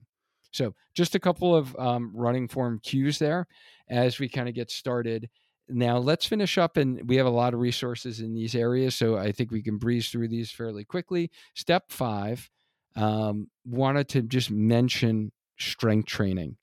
[0.54, 3.48] So, just a couple of um, running form cues there
[3.90, 5.30] as we kind of get started.
[5.70, 9.18] Now, let's finish up, and we have a lot of resources in these areas, so
[9.18, 11.32] I think we can breeze through these fairly quickly.
[11.56, 12.50] Step five
[12.96, 16.58] um, wanted to just mention strength training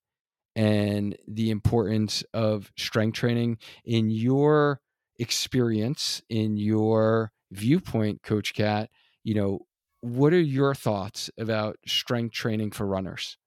[0.56, 4.80] and the importance of strength training in your
[5.18, 8.90] experience, in your viewpoint, Coach Cat.
[9.24, 9.58] You know,
[10.00, 13.38] what are your thoughts about strength training for runners?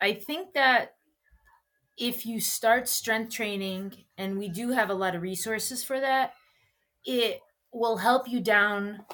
[0.00, 0.95] I think that
[1.98, 6.34] if you start strength training, and we do have a lot of resources for that,
[7.04, 7.40] it
[7.72, 9.04] will help you down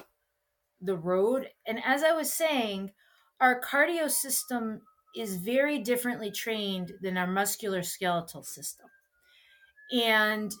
[0.81, 1.49] the road.
[1.65, 2.91] And as I was saying,
[3.39, 4.81] our cardio system
[5.15, 8.87] is very differently trained than our muscular skeletal system.
[9.93, 10.51] And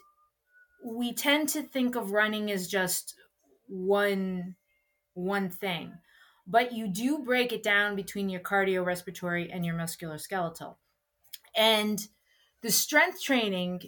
[0.85, 3.15] we tend to think of running as just
[3.67, 4.55] one
[5.15, 5.93] one thing
[6.45, 10.75] but you do break it down between your cardiorespiratory and your musculoskeletal.
[11.55, 12.07] And
[12.63, 13.83] the strength training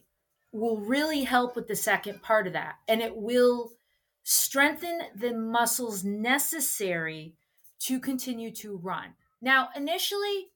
[0.51, 2.75] will really help with the second part of that.
[2.87, 3.71] And it will
[4.23, 7.33] strengthen the muscles necessary
[7.79, 9.13] to continue to run.
[9.41, 10.51] Now, initially,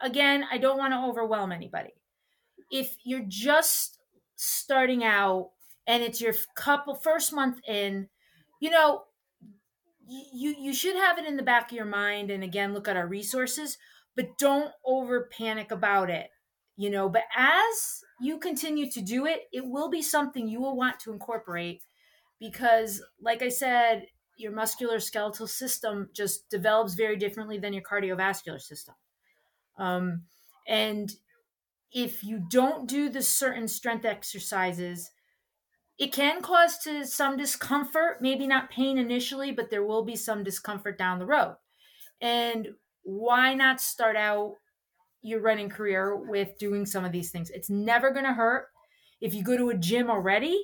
[0.00, 1.94] again, I don't want to overwhelm anybody.
[2.70, 3.98] If you're just
[4.36, 5.50] starting out
[5.86, 8.08] and it's your couple first month in,
[8.60, 9.04] you know,
[10.08, 12.96] you you should have it in the back of your mind and again look at
[12.96, 13.76] our resources
[14.14, 16.30] but don't over panic about it
[16.76, 20.76] you know but as you continue to do it, it will be something you will
[20.76, 21.82] want to incorporate
[22.38, 24.06] because, like I said,
[24.38, 28.94] your muscular skeletal system just develops very differently than your cardiovascular system.
[29.78, 30.24] Um,
[30.66, 31.12] and
[31.92, 35.10] if you don't do the certain strength exercises,
[35.98, 40.44] it can cause to some discomfort, maybe not pain initially, but there will be some
[40.44, 41.56] discomfort down the road.
[42.20, 42.68] And
[43.02, 44.56] why not start out
[45.26, 47.50] your running career with doing some of these things?
[47.50, 48.68] It's never going to hurt.
[49.20, 50.62] If you go to a gym already,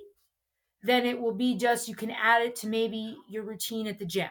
[0.82, 4.06] then it will be just you can add it to maybe your routine at the
[4.06, 4.30] gym.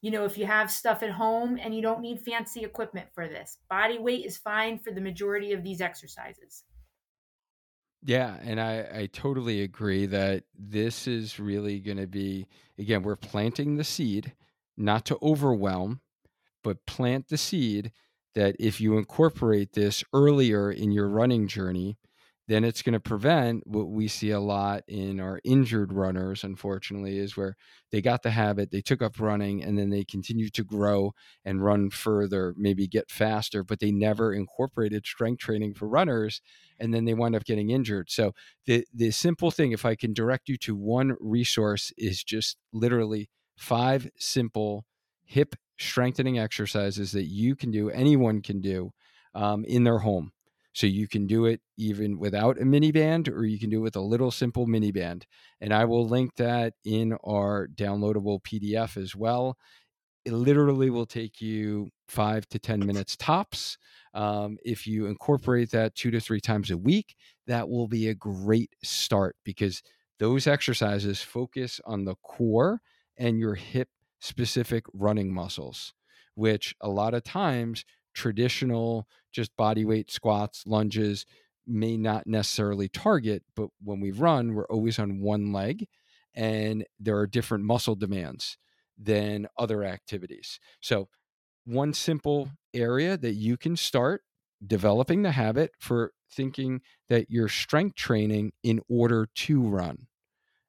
[0.00, 3.26] You know, if you have stuff at home and you don't need fancy equipment for
[3.26, 6.64] this, body weight is fine for the majority of these exercises.
[8.06, 13.16] Yeah, and I, I totally agree that this is really going to be, again, we're
[13.16, 14.34] planting the seed,
[14.76, 16.02] not to overwhelm,
[16.62, 17.92] but plant the seed
[18.34, 21.96] that if you incorporate this earlier in your running journey,
[22.46, 27.16] then it's going to prevent what we see a lot in our injured runners, unfortunately,
[27.16, 27.56] is where
[27.90, 31.12] they got the habit, they took up running, and then they continue to grow
[31.44, 36.42] and run further, maybe get faster, but they never incorporated strength training for runners,
[36.78, 38.10] and then they wind up getting injured.
[38.10, 38.32] So
[38.66, 43.30] the the simple thing, if I can direct you to one resource, is just literally
[43.56, 44.84] five simple
[45.24, 48.92] hip strengthening exercises that you can do, anyone can do
[49.34, 50.32] um, in their home
[50.74, 53.82] so you can do it even without a mini band, or you can do it
[53.82, 55.24] with a little simple mini band.
[55.60, 59.56] And I will link that in our downloadable PDF as well.
[60.24, 63.78] It literally will take you five to 10 minutes tops.
[64.14, 67.14] Um, if you incorporate that two to three times a week,
[67.46, 69.80] that will be a great start because
[70.18, 72.80] those exercises focus on the core
[73.16, 73.88] and your hip
[74.24, 75.92] specific running muscles,
[76.34, 77.84] which a lot of times
[78.14, 81.26] traditional just body weight squats, lunges
[81.66, 85.86] may not necessarily target, but when we run, we're always on one leg
[86.34, 88.56] and there are different muscle demands
[88.98, 90.58] than other activities.
[90.80, 91.08] So,
[91.66, 94.22] one simple area that you can start
[94.66, 100.06] developing the habit for thinking that you're strength training in order to run.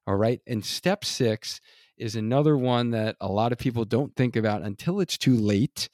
[0.06, 0.40] All right.
[0.46, 1.60] And step six
[1.96, 5.88] is another one that a lot of people don't think about until it's too late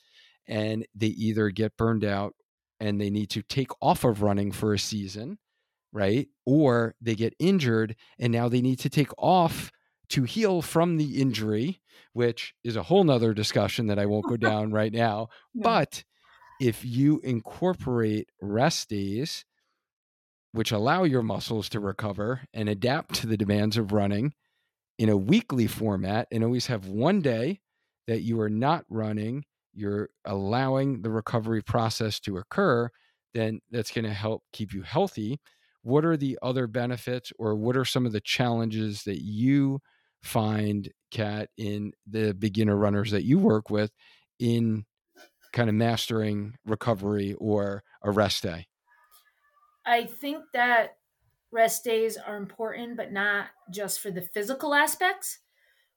[0.46, 2.34] and they either get burned out
[2.80, 5.38] and they need to take off of running for a season,
[5.92, 6.28] right?
[6.44, 9.70] Or they get injured and now they need to take off
[10.10, 11.80] to heal from the injury,
[12.12, 15.28] which is a whole nother discussion that I won't go down right now.
[15.54, 15.62] Yeah.
[15.62, 16.04] But
[16.60, 19.44] if you incorporate rest days,
[20.52, 24.34] which allow your muscles to recover and adapt to the demands of running
[24.98, 27.60] in a weekly format, and always have one day
[28.06, 32.90] that you are not running you're allowing the recovery process to occur,
[33.34, 35.40] then that's going to help keep you healthy.
[35.82, 39.80] What are the other benefits, or what are some of the challenges that you
[40.22, 43.90] find, Cat, in the beginner runners that you work with
[44.38, 44.84] in
[45.52, 48.66] kind of mastering recovery or a rest day?
[49.84, 50.98] I think that
[51.52, 55.38] rest days are important, but not just for the physical aspects,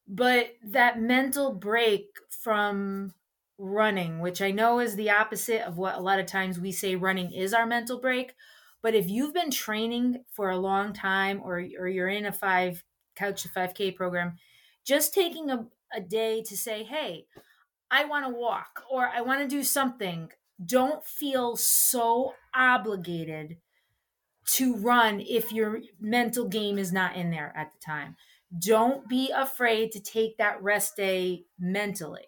[0.08, 3.14] but that mental break from
[3.58, 6.96] running, which I know is the opposite of what a lot of times we say
[6.96, 8.36] running is our mental break.
[8.82, 12.84] But if you've been training for a long time or, or you're in a five
[13.16, 14.38] couch to 5K program,
[14.84, 17.26] just taking a, a day to say, hey,
[17.90, 20.30] I want to walk or I want to do something,
[20.64, 23.58] don't feel so obligated
[24.48, 28.16] to run if your mental game is not in there at the time.
[28.58, 32.28] Don't be afraid to take that rest day mentally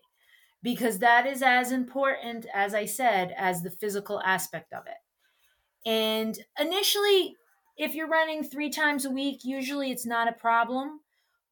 [0.64, 5.90] because that is as important, as I said, as the physical aspect of it.
[5.90, 7.36] And initially,
[7.78, 11.02] if you're running three times a week, usually it's not a problem.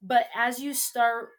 [0.01, 1.29] But as you start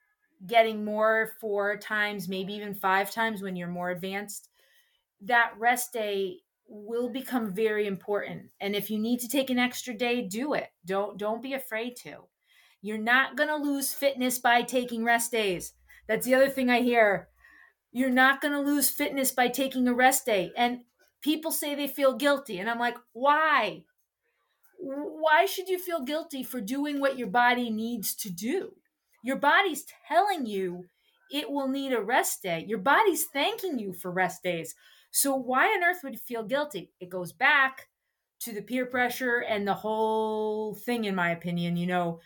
[0.46, 4.48] getting more four times, maybe even five times when you're more advanced,
[5.20, 6.38] that rest day
[6.68, 8.51] will become very important.
[8.60, 10.68] And if you need to take an extra day, do it.
[10.84, 12.28] Don't don't be afraid to.
[12.82, 15.72] You're not going to lose fitness by taking rest days.
[16.06, 17.28] That's the other thing I hear
[17.97, 20.52] you're not going to lose fitness by taking a rest day.
[20.55, 20.80] And
[21.22, 22.59] people say they feel guilty.
[22.59, 23.84] And I'm like, why?
[24.78, 28.72] Why should you feel guilty for doing what your body needs to do?
[29.24, 30.84] Your body's telling you
[31.32, 32.66] it will need a rest day.
[32.68, 34.74] Your body's thanking you for rest days.
[35.16, 36.93] So why on earth would you feel guilty?
[37.01, 37.88] It goes back
[38.40, 41.78] to the peer pressure and the whole thing, in my opinion.
[41.78, 42.20] You know,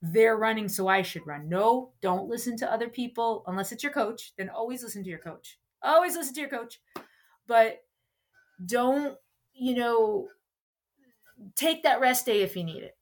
[0.00, 1.50] they're running, so I should run.
[1.50, 4.32] No, don't listen to other people unless it's your coach.
[4.38, 5.58] Then always listen to your coach.
[5.82, 6.80] Always listen to your coach.
[7.46, 7.82] But
[8.64, 9.18] don't,
[9.52, 10.28] you know,
[11.56, 12.96] take that rest day if you need it.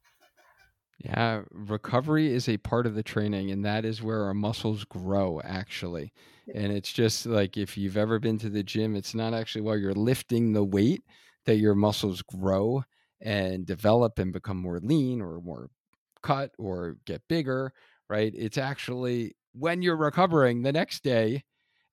[0.99, 5.41] Yeah, recovery is a part of the training, and that is where our muscles grow,
[5.45, 6.13] actually.
[6.53, 9.77] And it's just like if you've ever been to the gym, it's not actually while
[9.77, 11.03] you're lifting the weight
[11.47, 12.83] that your muscles grow
[13.21, 15.71] and develop and become more lean or more
[16.23, 17.73] cut or get bigger,
[18.09, 18.33] right?
[18.35, 21.45] It's actually when you're recovering the next day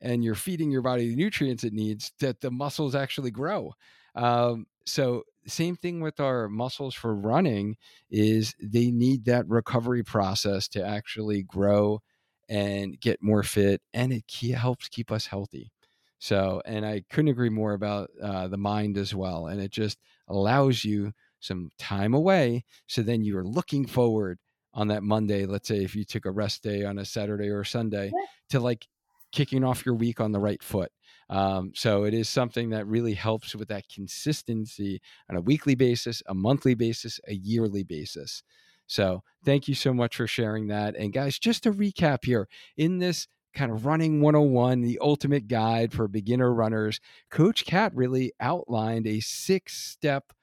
[0.01, 3.73] and you're feeding your body the nutrients it needs that the muscles actually grow.
[4.15, 7.77] Um, so same thing with our muscles for running
[8.09, 12.01] is they need that recovery process to actually grow
[12.49, 14.23] and get more fit and it
[14.55, 15.71] helps keep us healthy.
[16.19, 19.99] So and i couldn't agree more about uh, the mind as well and it just
[20.27, 24.39] allows you some time away so then you're looking forward
[24.73, 27.63] on that monday let's say if you took a rest day on a saturday or
[27.63, 28.11] sunday
[28.49, 28.87] to like
[29.31, 30.91] kicking off your week on the right foot
[31.29, 36.21] um, so it is something that really helps with that consistency on a weekly basis,
[36.27, 38.43] a monthly basis, a yearly basis.
[38.87, 40.95] So thank you so much for sharing that.
[40.95, 42.47] And guys, just to recap here
[42.77, 46.99] in this kind of running 101, the ultimate guide for beginner runners,
[47.31, 50.33] Coach Cat really outlined a six step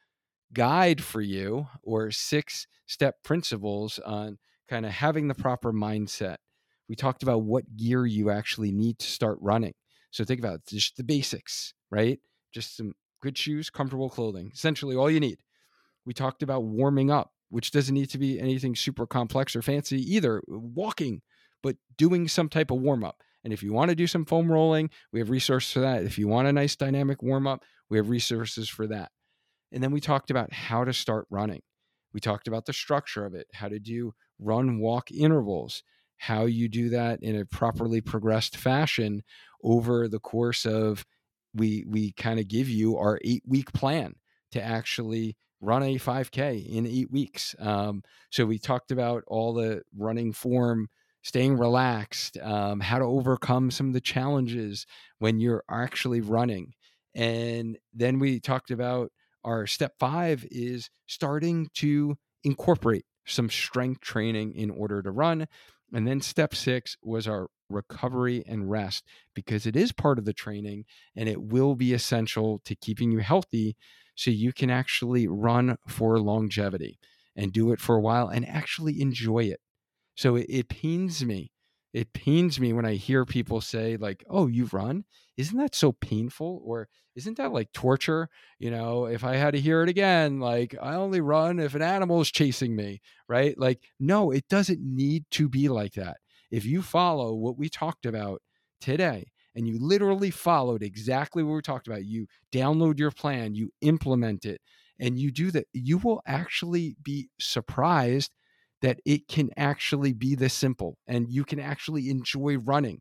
[0.53, 4.39] guide for you or six step principles on
[4.69, 6.37] kind of having the proper mindset.
[6.89, 9.75] We talked about what gear you actually need to start running.
[10.13, 12.21] So think about it, just the basics, right?
[12.55, 15.39] Just some good shoes, comfortable clothing, essentially all you need.
[16.05, 20.01] We talked about warming up, which doesn't need to be anything super complex or fancy
[20.15, 20.39] either.
[20.39, 21.23] Uh, walking,
[21.63, 23.17] but doing some type of warm up.
[23.45, 26.05] And if you want to do some foam rolling, we have resources for that.
[26.05, 29.11] If you want a nice dynamic warm up, we have resources for that.
[29.73, 31.63] And then we talked about how to start running.
[32.13, 35.83] We talked about the structure of it, how to do run walk intervals,
[36.23, 39.25] how you do that in a properly progressed fashion
[39.65, 41.05] over the course of
[41.53, 44.15] we we kind of give you our eight week plan
[44.53, 47.57] to actually run a 5k in eight weeks.
[47.59, 50.89] Um, so we talked about all the running form
[51.23, 54.87] staying relaxed um, how to overcome some of the challenges
[55.19, 56.73] when you're actually running.
[57.17, 59.11] And then we talked about
[59.45, 65.49] our step five is starting to incorporate some strength training in order to run
[65.93, 69.05] and then step six was our recovery and rest
[69.35, 70.85] because it is part of the training
[71.17, 73.77] and it will be essential to keeping you healthy
[74.15, 76.99] so you can actually run for longevity
[77.35, 79.61] and do it for a while and actually enjoy it.
[80.15, 81.51] So it, it pains me.
[81.93, 85.05] It pains me when I hear people say, like, oh, you run?
[85.37, 86.63] Isn't that so painful?
[86.65, 88.29] Or isn't that like torture?
[88.59, 91.83] You know, if I had to hear it again, like, I only run if an
[91.83, 93.59] animal is chasing me, right?
[93.59, 96.17] Like, no, it doesn't need to be like that.
[96.51, 98.41] If you follow what we talked about
[98.81, 103.71] today, and you literally followed exactly what we talked about, you download your plan, you
[103.83, 104.61] implement it,
[104.99, 108.33] and you do that, you will actually be surprised
[108.83, 113.01] that it can actually be this simple and you can actually enjoy running.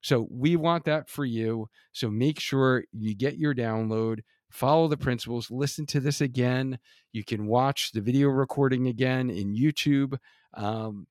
[0.00, 1.66] So we want that for you.
[1.92, 4.20] So make sure you get your download,
[4.50, 6.78] follow the principles, listen to this again.
[7.12, 10.16] You can watch the video recording again in YouTube.
[10.54, 11.06] Um,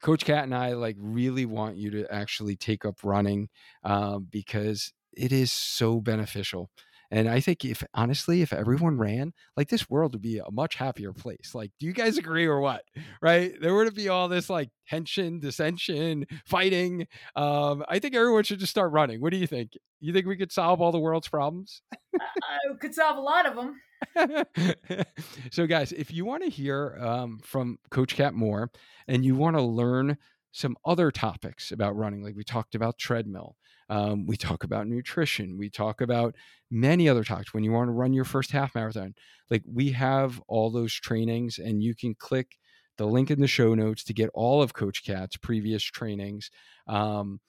[0.00, 3.48] Coach Cat and I like really want you to actually take up running
[3.82, 6.70] um, because it is so beneficial.
[7.10, 10.76] And I think if honestly, if everyone ran, like this world would be a much
[10.76, 11.54] happier place.
[11.54, 12.82] Like, do you guys agree or what?
[13.20, 13.54] Right?
[13.60, 17.06] There would be all this like tension, dissension, fighting.
[17.34, 19.20] Um, I think everyone should just start running.
[19.20, 19.72] What do you think?
[20.00, 21.82] You think we could solve all the world's problems?
[22.14, 23.80] I could solve a lot of them.
[25.50, 28.70] so, guys, if you want to hear um, from Coach Cat more
[29.08, 30.18] and you want to learn
[30.52, 33.56] some other topics about running, like we talked about treadmill,
[33.88, 36.34] um, we talk about nutrition, we talk about
[36.70, 37.54] many other topics.
[37.54, 39.14] When you want to run your first half marathon,
[39.50, 42.56] like we have all those trainings, and you can click
[42.98, 46.50] the link in the show notes to get all of Coach Cat's previous trainings.
[46.86, 47.40] Um,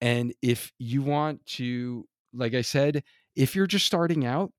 [0.00, 3.02] and if you want to, like I said,
[3.36, 4.52] if you're just starting out,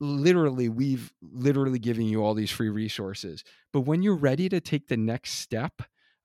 [0.00, 3.42] literally we've literally given you all these free resources
[3.72, 5.72] but when you're ready to take the next step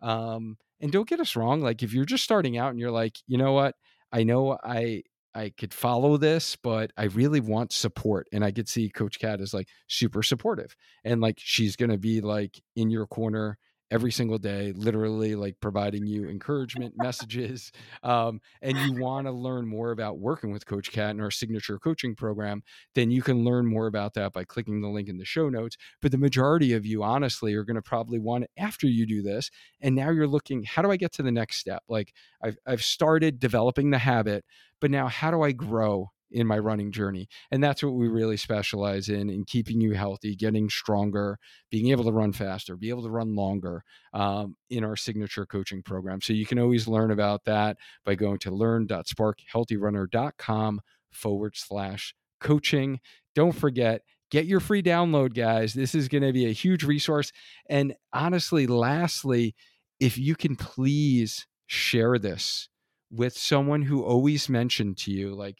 [0.01, 3.17] um and don't get us wrong like if you're just starting out and you're like
[3.25, 3.75] you know what
[4.13, 5.01] i know i
[5.35, 9.41] i could follow this but i really want support and i could see coach cat
[9.41, 13.57] is like super supportive and like she's gonna be like in your corner
[13.93, 17.71] every single day, literally like providing you encouragement messages.
[18.01, 21.77] Um, and you want to learn more about working with Coach Cat in our signature
[21.77, 22.63] coaching program,
[22.95, 25.77] then you can learn more about that by clicking the link in the show notes.
[26.01, 29.51] But the majority of you, honestly, are going to probably want after you do this.
[29.79, 31.83] And now you're looking, how do I get to the next step?
[31.87, 34.43] Like I've, I've started developing the habit,
[34.81, 37.27] but now how do I grow in my running journey.
[37.51, 41.37] And that's what we really specialize in in keeping you healthy, getting stronger,
[41.69, 43.83] being able to run faster, be able to run longer
[44.13, 46.21] um, in our signature coaching program.
[46.21, 50.81] So you can always learn about that by going to learn.sparkhealthyrunner.com
[51.11, 52.99] forward slash coaching.
[53.35, 54.01] Don't forget,
[54.31, 55.73] get your free download, guys.
[55.73, 57.31] This is going to be a huge resource.
[57.69, 59.55] And honestly, lastly,
[59.99, 62.69] if you can please share this
[63.11, 65.57] with someone who always mentioned to you, like,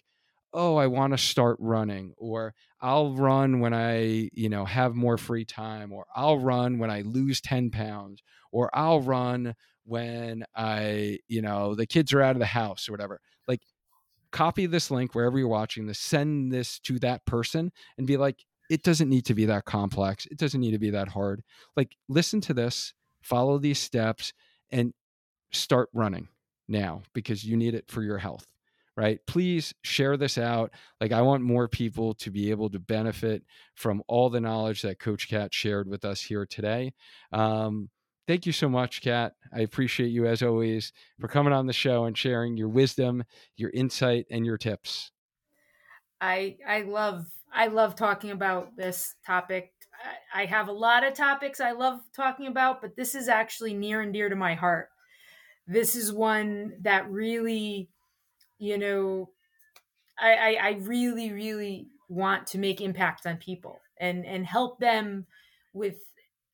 [0.54, 5.18] oh, I want to start running, or I'll run when I, you know, have more
[5.18, 8.22] free time, or I'll run when I lose 10 pounds,
[8.52, 12.92] or I'll run when I, you know, the kids are out of the house or
[12.92, 13.20] whatever.
[13.48, 13.62] Like,
[14.32, 18.46] copy this link wherever you're watching this, send this to that person and be like,
[18.70, 20.26] it doesn't need to be that complex.
[20.28, 21.44] It doesn't need to be that hard.
[21.76, 24.34] Like, listen to this, follow these steps,
[24.72, 24.94] and
[25.52, 26.28] start running
[26.68, 28.48] now because you need it for your health
[28.96, 29.20] right?
[29.26, 30.72] Please share this out
[31.02, 33.44] like i want more people to be able to benefit
[33.76, 36.94] from all the knowledge that coach cat shared with us here today.
[37.32, 37.90] Um,
[38.28, 39.34] thank you so much cat.
[39.54, 43.24] I appreciate you as always for coming on the show and sharing your wisdom
[43.56, 45.12] your insight and your tips.
[46.22, 49.72] I i love i love talking about this topic.
[50.34, 54.02] I have a lot of topics I love talking about, but this is actually near
[54.02, 54.90] and dear to my heart.
[55.68, 57.90] This is one that really,
[58.64, 59.30] you know,
[60.20, 65.26] I, I, I really, really want to make impact on people and and help them
[65.74, 65.96] with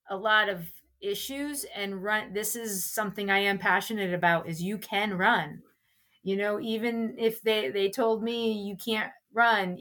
[0.10, 0.66] a lot of
[1.02, 5.62] issues and run this is something i am passionate about is you can run.
[6.24, 9.78] You know even if they they told me you can't run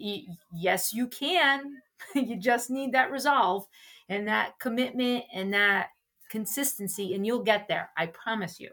[0.53, 1.77] yes you can.
[2.15, 3.67] You just need that resolve
[4.09, 5.89] and that commitment and that
[6.31, 8.71] consistency and you'll get there i promise you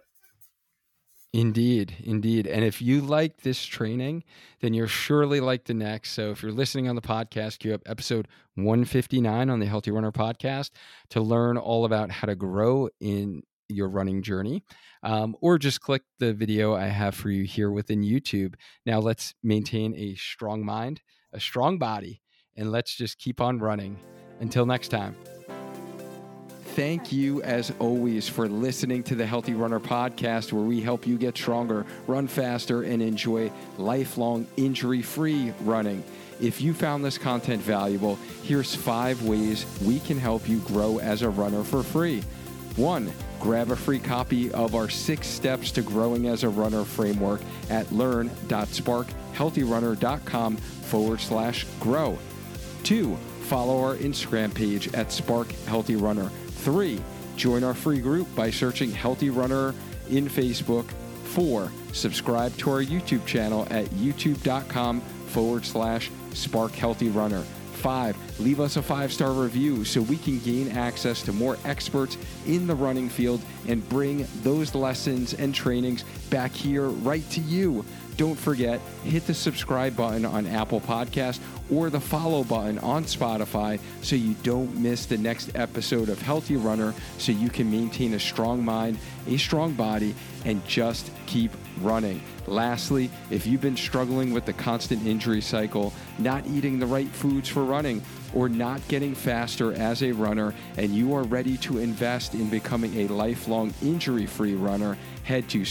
[1.35, 2.47] Indeed, indeed.
[2.47, 4.23] And if you like this training,
[4.61, 6.13] then you're surely like the next.
[6.13, 10.13] So if you're listening on the podcast, queue up episode 159 on the Healthy Runner
[10.13, 10.69] podcast
[11.09, 14.63] to learn all about how to grow in your running journey,
[15.03, 18.55] um, or just click the video I have for you here within YouTube.
[18.85, 21.01] Now let's maintain a strong mind,
[21.33, 22.21] a strong body,
[22.55, 23.99] and let's just keep on running.
[24.39, 25.17] Until next time.
[26.75, 31.17] Thank you, as always, for listening to the Healthy Runner podcast, where we help you
[31.17, 36.03] get stronger, run faster, and enjoy lifelong injury free running.
[36.41, 41.21] If you found this content valuable, here's five ways we can help you grow as
[41.21, 42.21] a runner for free.
[42.75, 47.39] One, grab a free copy of our six steps to growing as a runner framework
[47.69, 52.19] at learn.sparkhealthyrunner.com forward slash grow.
[52.83, 56.29] Two, follow our Instagram page at Spark Healthy Runner.
[56.65, 56.99] Three,
[57.35, 59.75] join our free group by searching Healthy Runner
[60.09, 60.85] in Facebook.
[61.25, 67.43] Four, subscribe to our YouTube channel at youtube.com forward slash Spark Healthy Runner.
[67.73, 72.17] Five, leave us a five star review so we can gain access to more experts
[72.47, 77.85] in the running field and bring those lessons and trainings back here right to you.
[78.17, 81.39] Don't forget, hit the subscribe button on Apple Podcast
[81.69, 86.55] or the follow button on Spotify so you don't miss the next episode of Healthy
[86.55, 90.15] Runner so you can maintain a strong mind, a strong body,
[90.45, 91.51] and just keep
[91.81, 92.21] running.
[92.47, 97.49] Lastly, if you've been struggling with the constant injury cycle, not eating the right foods
[97.49, 98.01] for running,
[98.33, 102.95] or not getting faster as a runner, and you are ready to invest in becoming
[102.99, 105.65] a lifelong injury free runner, head to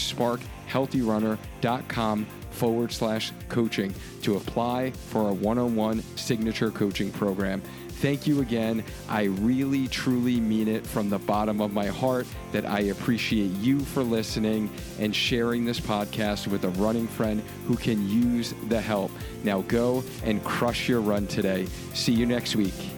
[0.69, 7.61] sparkhealthyrunner.com forward slash coaching to apply for a one on one signature coaching program.
[7.99, 8.83] Thank you again.
[9.07, 13.79] I really, truly mean it from the bottom of my heart that I appreciate you
[13.79, 14.69] for listening
[14.99, 19.11] and sharing this podcast with a running friend who can use the help.
[19.43, 21.67] Now go and crush your run today.
[21.93, 22.94] See you next week.